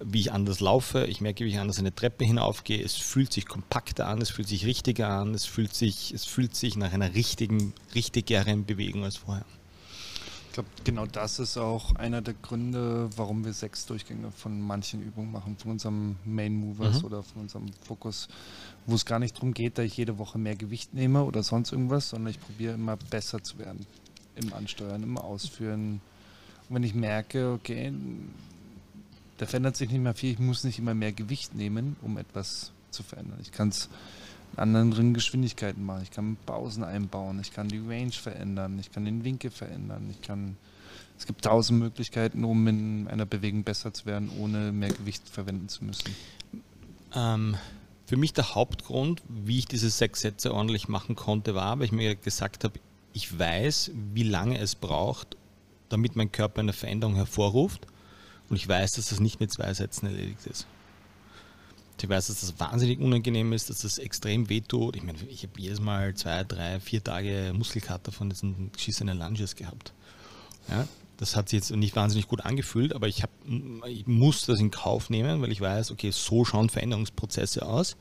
wie 0.04 0.20
ich 0.20 0.32
anders 0.32 0.60
laufe, 0.60 1.06
ich 1.06 1.22
merke, 1.22 1.46
wie 1.46 1.50
ich 1.50 1.60
anders 1.60 1.80
eine 1.80 1.94
Treppe 1.94 2.26
hinaufgehe. 2.26 2.84
Es 2.84 2.96
fühlt 2.96 3.32
sich 3.32 3.46
kompakter 3.46 4.08
an, 4.08 4.22
es 4.22 4.30
fühlt 4.30 4.48
sich 4.48 4.66
richtiger 4.66 5.10
an, 5.10 5.34
es 5.34 5.46
fühlt 5.46 5.74
sich, 5.74 6.14
es 6.14 6.26
fühlt 6.26 6.56
sich 6.56 6.76
nach 6.76 6.94
einer 6.94 7.14
richtigen, 7.14 7.74
richtigeren 7.94 8.66
Bewegung 8.66 9.04
als 9.04 9.18
vorher. 9.18 9.46
Ich 10.48 10.56
glaube, 10.56 10.70
genau 10.84 11.06
das 11.06 11.40
ist 11.40 11.58
auch 11.58 11.96
einer 11.96 12.22
der 12.22 12.34
Gründe, 12.34 13.10
warum 13.16 13.46
wir 13.46 13.54
sechs 13.54 13.86
Durchgänge 13.86 14.32
von 14.32 14.60
manchen 14.60 15.02
Übungen 15.02 15.32
machen, 15.32 15.56
von 15.58 15.72
unserem 15.72 16.18
Main 16.26 16.56
Movers 16.56 17.00
mhm. 17.00 17.06
oder 17.06 17.24
von 17.24 17.44
unserem 17.44 17.68
Fokus, 17.82 18.28
wo 18.86 18.96
es 18.96 19.06
gar 19.06 19.20
nicht 19.20 19.38
darum 19.38 19.54
geht, 19.54 19.78
dass 19.78 19.86
ich 19.86 19.96
jede 19.96 20.18
Woche 20.18 20.38
mehr 20.38 20.58
Gewicht 20.58 20.94
nehme 20.94 21.24
oder 21.24 21.42
sonst 21.42 21.72
irgendwas, 21.72 22.10
sondern 22.10 22.32
ich 22.32 22.40
probiere 22.42 22.74
immer 22.74 22.98
besser 22.98 23.42
zu 23.42 23.60
werden 23.60 23.86
im 24.36 24.52
Ansteuern, 24.52 25.04
im 25.04 25.18
Ausführen. 25.18 26.02
Und 26.68 26.76
wenn 26.76 26.84
ich 26.84 26.96
merke, 26.96 27.54
okay, 27.54 27.94
da 29.42 29.48
verändert 29.48 29.76
sich 29.76 29.90
nicht 29.90 30.02
mehr 30.02 30.14
viel. 30.14 30.34
Ich 30.34 30.40
muss 30.40 30.64
nicht 30.64 30.78
immer 30.78 30.94
mehr 30.94 31.12
Gewicht 31.14 31.56
nehmen, 31.56 31.96
um 32.04 32.20
etwas 32.20 32.72
zu 32.92 33.02
verändern. 33.02 33.40
Ich 33.42 33.52
kann 33.52 33.70
es 33.70 33.90
in 34.54 34.60
anderen 34.60 35.16
Geschwindigkeiten 35.16 35.84
machen. 35.84 36.04
Ich 36.04 36.12
kann 36.12 36.38
Pausen 36.46 36.84
einbauen. 36.84 37.40
Ich 37.42 37.52
kann 37.52 37.68
die 37.68 37.80
Range 37.80 38.12
verändern. 38.12 38.78
Ich 38.78 38.92
kann 38.92 39.04
den 39.04 39.24
Winkel 39.24 39.50
verändern. 39.50 40.08
Ich 40.12 40.22
kann 40.22 40.58
es 41.18 41.26
gibt 41.26 41.44
tausend 41.44 41.80
Möglichkeiten, 41.80 42.44
um 42.44 42.68
in 42.68 43.08
einer 43.08 43.26
Bewegung 43.26 43.64
besser 43.64 43.92
zu 43.92 44.06
werden, 44.06 44.30
ohne 44.38 44.72
mehr 44.72 44.90
Gewicht 44.90 45.28
verwenden 45.28 45.70
zu 45.70 45.86
müssen. 45.86 46.16
Ähm, 47.16 47.58
für 48.06 48.18
mich 48.18 48.34
der 48.34 48.54
Hauptgrund, 48.54 49.24
wie 49.28 49.58
ich 49.58 49.66
diese 49.66 49.90
sechs 49.90 50.22
Sätze 50.22 50.54
ordentlich 50.54 50.88
machen 50.88 51.16
konnte, 51.16 51.56
war, 51.56 51.80
weil 51.80 51.86
ich 51.86 51.92
mir 51.92 52.14
gesagt 52.14 52.64
habe, 52.64 52.80
ich 53.14 53.40
weiß, 53.40 53.90
wie 54.14 54.24
lange 54.24 54.60
es 54.60 54.76
braucht, 54.76 55.36
damit 55.90 56.16
mein 56.16 56.32
Körper 56.32 56.60
eine 56.60 56.74
Veränderung 56.74 57.16
hervorruft 57.16 57.88
und 58.52 58.58
ich 58.58 58.68
weiß, 58.68 58.92
dass 58.92 59.08
das 59.08 59.22
nicht 59.22 59.40
mit 59.40 59.50
zwei 59.50 59.74
Sätzen 59.74 60.08
erledigt 60.08 60.46
ist. 60.46 60.68
Ich 62.02 62.10
weiß, 62.10 62.28
dass 62.28 62.42
das 62.42 62.60
wahnsinnig 62.60 63.00
unangenehm 63.00 63.54
ist, 63.54 63.70
dass 63.70 63.80
das 63.80 63.98
extrem 63.98 64.50
wehtut. 64.50 64.98
Ich 64.98 65.04
meine, 65.04 65.20
ich 65.30 65.44
habe 65.44 65.54
jedes 65.58 65.80
Mal 65.80 66.14
zwei, 66.16 66.44
drei, 66.44 66.82
vier 66.82 67.02
Tage 67.02 67.54
Muskelkater 67.56 68.12
von 68.12 68.30
diesen 68.30 68.72
geschissenen 68.74 69.18
Lunges 69.18 69.56
gehabt. 69.56 69.94
Ja, 70.68 70.86
das 71.16 71.38
hat 71.38 71.48
sich 71.48 71.60
jetzt 71.60 71.72
nicht 71.72 71.96
wahnsinnig 71.96 72.28
gut 72.28 72.42
angefühlt, 72.42 72.94
aber 72.94 73.08
ich, 73.08 73.24
hab, 73.24 73.30
ich 73.88 74.06
muss 74.06 74.46
das 74.48 74.60
in 74.60 74.70
Kauf 74.70 75.10
nehmen, 75.10 75.42
weil 75.42 75.52
ich 75.54 75.62
weiß, 75.62 75.92
okay, 75.92 76.12
so 76.12 76.44
schauen 76.44 76.70
Veränderungsprozesse 76.70 77.66
aus. 77.66 77.96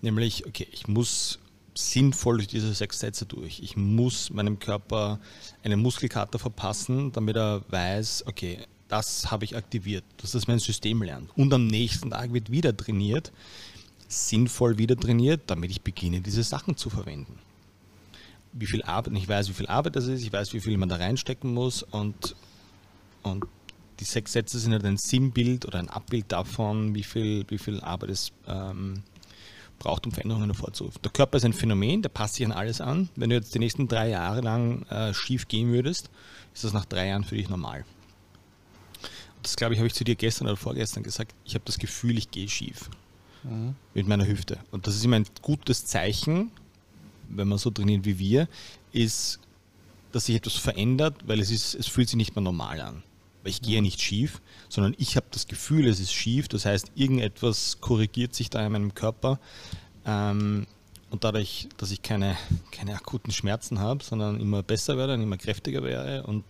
Nämlich, 0.00 0.46
okay, 0.46 0.66
ich 0.72 0.88
muss 0.88 1.40
sinnvoll 1.74 2.36
durch 2.36 2.48
diese 2.48 2.72
sechs 2.72 3.00
Sätze 3.00 3.26
durch. 3.26 3.60
Ich 3.60 3.76
muss 3.76 4.30
meinem 4.30 4.60
Körper 4.60 5.20
einen 5.62 5.80
Muskelkater 5.80 6.38
verpassen, 6.38 7.12
damit 7.12 7.36
er 7.36 7.64
weiß, 7.68 8.24
okay, 8.28 8.60
das 8.88 9.30
habe 9.30 9.44
ich 9.44 9.56
aktiviert, 9.56 10.04
dass 10.18 10.32
das 10.32 10.46
mein 10.46 10.58
System 10.58 11.02
lernt. 11.02 11.30
Und 11.36 11.52
am 11.52 11.66
nächsten 11.66 12.10
Tag 12.10 12.32
wird 12.32 12.50
wieder 12.50 12.76
trainiert, 12.76 13.32
sinnvoll 14.08 14.78
wieder 14.78 14.96
trainiert, 14.96 15.42
damit 15.46 15.70
ich 15.70 15.82
beginne, 15.82 16.20
diese 16.20 16.42
Sachen 16.42 16.76
zu 16.76 16.90
verwenden. 16.90 17.38
Wie 18.52 18.66
viel 18.66 18.82
Arbeit, 18.82 19.14
ich 19.14 19.28
weiß, 19.28 19.48
wie 19.48 19.54
viel 19.54 19.66
Arbeit 19.66 19.96
das 19.96 20.06
ist, 20.06 20.22
ich 20.22 20.32
weiß, 20.32 20.52
wie 20.52 20.60
viel 20.60 20.76
man 20.76 20.88
da 20.88 20.96
reinstecken 20.96 21.52
muss 21.52 21.82
und, 21.82 22.36
und 23.22 23.44
die 24.00 24.04
sechs 24.04 24.32
Sätze 24.32 24.58
sind 24.58 24.72
halt 24.72 24.84
ein 24.84 24.96
Sinnbild 24.96 25.66
oder 25.66 25.78
ein 25.78 25.88
Abbild 25.88 26.30
davon, 26.30 26.94
wie 26.94 27.02
viel, 27.02 27.44
wie 27.48 27.58
viel 27.58 27.80
Arbeit 27.80 28.10
es 28.10 28.32
ähm, 28.46 29.02
braucht, 29.78 30.06
um 30.06 30.12
Veränderungen 30.12 30.50
hervorzurufen. 30.50 31.00
Der 31.02 31.10
Körper 31.10 31.38
ist 31.38 31.44
ein 31.44 31.52
Phänomen, 31.52 32.02
der 32.02 32.10
passt 32.10 32.34
sich 32.34 32.46
an 32.46 32.52
alles 32.52 32.80
an. 32.80 33.08
Wenn 33.16 33.30
du 33.30 33.36
jetzt 33.36 33.54
die 33.54 33.58
nächsten 33.58 33.88
drei 33.88 34.10
Jahre 34.10 34.40
lang 34.40 34.82
äh, 34.84 35.14
schief 35.14 35.48
gehen 35.48 35.72
würdest, 35.72 36.10
ist 36.52 36.64
das 36.64 36.72
nach 36.72 36.84
drei 36.84 37.08
Jahren 37.08 37.24
für 37.24 37.36
dich 37.36 37.48
normal 37.48 37.84
das 39.44 39.56
glaube 39.56 39.74
ich, 39.74 39.80
habe 39.80 39.86
ich 39.86 39.94
zu 39.94 40.04
dir 40.04 40.16
gestern 40.16 40.46
oder 40.46 40.56
vorgestern 40.56 41.02
gesagt, 41.02 41.34
ich 41.44 41.54
habe 41.54 41.64
das 41.64 41.78
Gefühl, 41.78 42.18
ich 42.18 42.30
gehe 42.30 42.48
schief 42.48 42.90
mhm. 43.44 43.74
mit 43.94 44.08
meiner 44.08 44.26
Hüfte. 44.26 44.58
Und 44.70 44.86
das 44.86 44.96
ist 44.96 45.04
immer 45.04 45.16
ein 45.16 45.26
gutes 45.42 45.86
Zeichen, 45.86 46.50
wenn 47.28 47.48
man 47.48 47.58
so 47.58 47.70
trainiert 47.70 48.04
wie 48.04 48.18
wir, 48.18 48.48
ist, 48.92 49.38
dass 50.12 50.26
sich 50.26 50.36
etwas 50.36 50.54
verändert, 50.56 51.16
weil 51.26 51.40
es, 51.40 51.50
ist, 51.50 51.74
es 51.74 51.86
fühlt 51.86 52.08
sich 52.08 52.16
nicht 52.16 52.34
mehr 52.34 52.42
normal 52.42 52.80
an. 52.80 53.02
Weil 53.42 53.50
ich 53.50 53.62
gehe 53.62 53.76
ja 53.76 53.80
nicht 53.80 54.00
schief, 54.00 54.40
sondern 54.68 54.94
ich 54.98 55.16
habe 55.16 55.26
das 55.30 55.46
Gefühl, 55.46 55.86
es 55.86 56.00
ist 56.00 56.12
schief. 56.12 56.48
Das 56.48 56.64
heißt, 56.64 56.92
irgendetwas 56.94 57.78
korrigiert 57.80 58.34
sich 58.34 58.48
da 58.50 58.64
in 58.64 58.72
meinem 58.72 58.94
Körper. 58.94 59.38
Ähm, 60.06 60.66
und 61.10 61.22
dadurch, 61.22 61.68
dass 61.76 61.90
ich 61.90 62.02
keine, 62.02 62.36
keine 62.72 62.94
akuten 62.94 63.32
Schmerzen 63.32 63.78
habe, 63.78 64.02
sondern 64.02 64.40
immer 64.40 64.62
besser 64.62 64.96
werde 64.96 65.14
und 65.14 65.22
immer 65.22 65.36
kräftiger 65.36 65.82
werde 65.82 66.24
und 66.24 66.44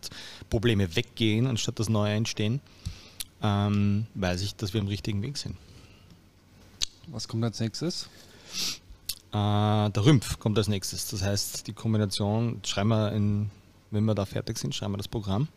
Probleme 0.49 0.97
weggehen, 0.97 1.47
anstatt 1.47 1.79
dass 1.79 1.89
neue 1.89 2.15
entstehen, 2.15 2.61
ähm, 3.45 4.07
weiß 4.15 4.41
ich, 4.41 4.57
dass 4.57 4.73
wir 4.73 4.81
am 4.81 4.89
richtigen 4.89 5.21
Weg 5.23 5.37
sind. 5.37 5.57
Was 7.09 7.29
kommt 7.29 7.45
als 7.45 7.61
nächstes? 7.61 8.09
Äh, 9.31 9.91
der 9.91 10.05
Rümpf 10.05 10.39
kommt 10.39 10.57
als 10.57 10.69
nächstes. 10.69 11.09
Das 11.11 11.23
heißt, 11.23 11.67
die 11.67 11.75
Kombination, 11.75 12.61
schreiben 12.65 12.89
wir, 12.89 13.13
in, 13.13 13.51
wenn 13.91 14.05
wir 14.05 14.15
da 14.15 14.25
fertig 14.25 14.59
sind, 14.59 14.75
schreiben 14.75 14.95
wir 14.95 14.99
das 14.99 15.09
Programm. 15.09 15.49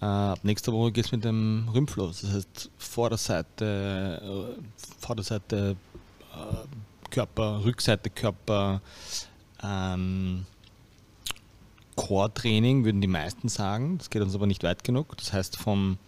Äh, 0.00 0.06
ab 0.06 0.40
nächster 0.42 0.72
Woche 0.72 0.90
geht 0.90 1.06
es 1.06 1.12
mit 1.12 1.24
dem 1.24 1.68
Rümpf 1.72 1.94
los. 1.94 2.22
Das 2.22 2.32
heißt, 2.32 2.70
Vorderseite, 2.76 4.56
äh, 4.58 4.98
Vorderseite 4.98 5.76
äh, 6.32 7.08
Körper, 7.10 7.64
Rückseite 7.64 8.10
Körper, 8.10 8.80
ähm, 9.62 10.44
Core-Training, 11.94 12.84
würden 12.84 13.00
die 13.00 13.06
meisten 13.06 13.48
sagen. 13.48 13.98
Das 13.98 14.10
geht 14.10 14.22
uns 14.22 14.34
aber 14.34 14.48
nicht 14.48 14.64
weit 14.64 14.82
genug. 14.82 15.16
Das 15.16 15.32
heißt, 15.32 15.56
vom 15.56 15.98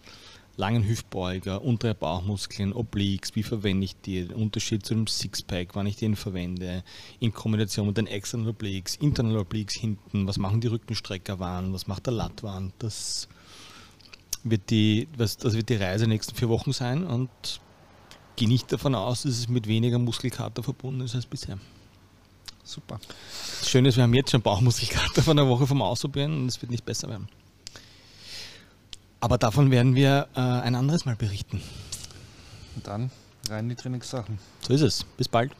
langen 0.57 0.87
Hüftbeuger, 0.87 1.63
untere 1.63 1.93
Bauchmuskeln, 1.93 2.73
Obliques, 2.73 3.35
wie 3.35 3.43
verwende 3.43 3.85
ich 3.85 3.95
die, 4.01 4.27
der 4.27 4.37
Unterschied 4.37 4.85
zu 4.85 4.95
dem 4.95 5.07
Sixpack, 5.07 5.69
wann 5.75 5.85
ich 5.85 5.95
den 5.95 6.15
verwende, 6.15 6.83
in 7.19 7.31
Kombination 7.31 7.87
mit 7.87 7.97
den 7.97 8.07
externen 8.07 8.47
Obliques, 8.47 8.95
internal 8.95 9.37
Obliques 9.37 9.75
hinten, 9.75 10.27
was 10.27 10.37
machen 10.37 10.59
die 10.59 10.67
Rückenstrecker 10.67 11.39
wann, 11.39 11.73
was 11.73 11.87
macht 11.87 12.07
der 12.07 12.13
Lattwand, 12.13 12.73
das 12.79 13.27
wird 14.43 14.69
die, 14.71 15.07
das 15.15 15.41
wird 15.41 15.69
die 15.69 15.75
Reise 15.75 16.05
der 16.05 16.13
nächsten 16.13 16.35
vier 16.35 16.49
Wochen 16.49 16.73
sein 16.73 17.05
und 17.05 17.29
gehe 18.35 18.47
nicht 18.47 18.71
davon 18.71 18.95
aus, 18.95 19.23
dass 19.23 19.33
es 19.33 19.47
mit 19.47 19.67
weniger 19.67 19.99
Muskelkater 19.99 20.63
verbunden 20.63 21.01
ist 21.01 21.15
als 21.15 21.25
bisher. 21.25 21.59
Super. 22.63 22.99
Das 23.59 23.69
Schöne 23.69 23.89
ist, 23.89 23.95
wir 23.95 24.03
haben 24.03 24.13
jetzt 24.13 24.31
schon 24.31 24.41
Bauchmuskelkater 24.41 25.21
von 25.21 25.37
der 25.37 25.47
Woche 25.47 25.67
vom 25.67 25.81
Ausprobieren 25.81 26.33
und 26.41 26.47
es 26.47 26.61
wird 26.61 26.71
nicht 26.71 26.83
besser 26.83 27.07
werden. 27.09 27.29
Aber 29.19 29.37
davon 29.37 29.71
werden 29.71 29.95
wir 29.95 30.27
äh, 30.35 30.39
ein 30.39 30.75
anderes 30.75 31.05
Mal 31.05 31.15
berichten. 31.15 31.61
Und 32.75 32.87
dann 32.87 33.11
rein 33.49 33.65
in 33.65 33.69
die 33.69 33.75
Trainingssachen. 33.75 34.37
So 34.61 34.73
ist 34.73 34.81
es. 34.81 35.03
Bis 35.03 35.27
bald. 35.27 35.51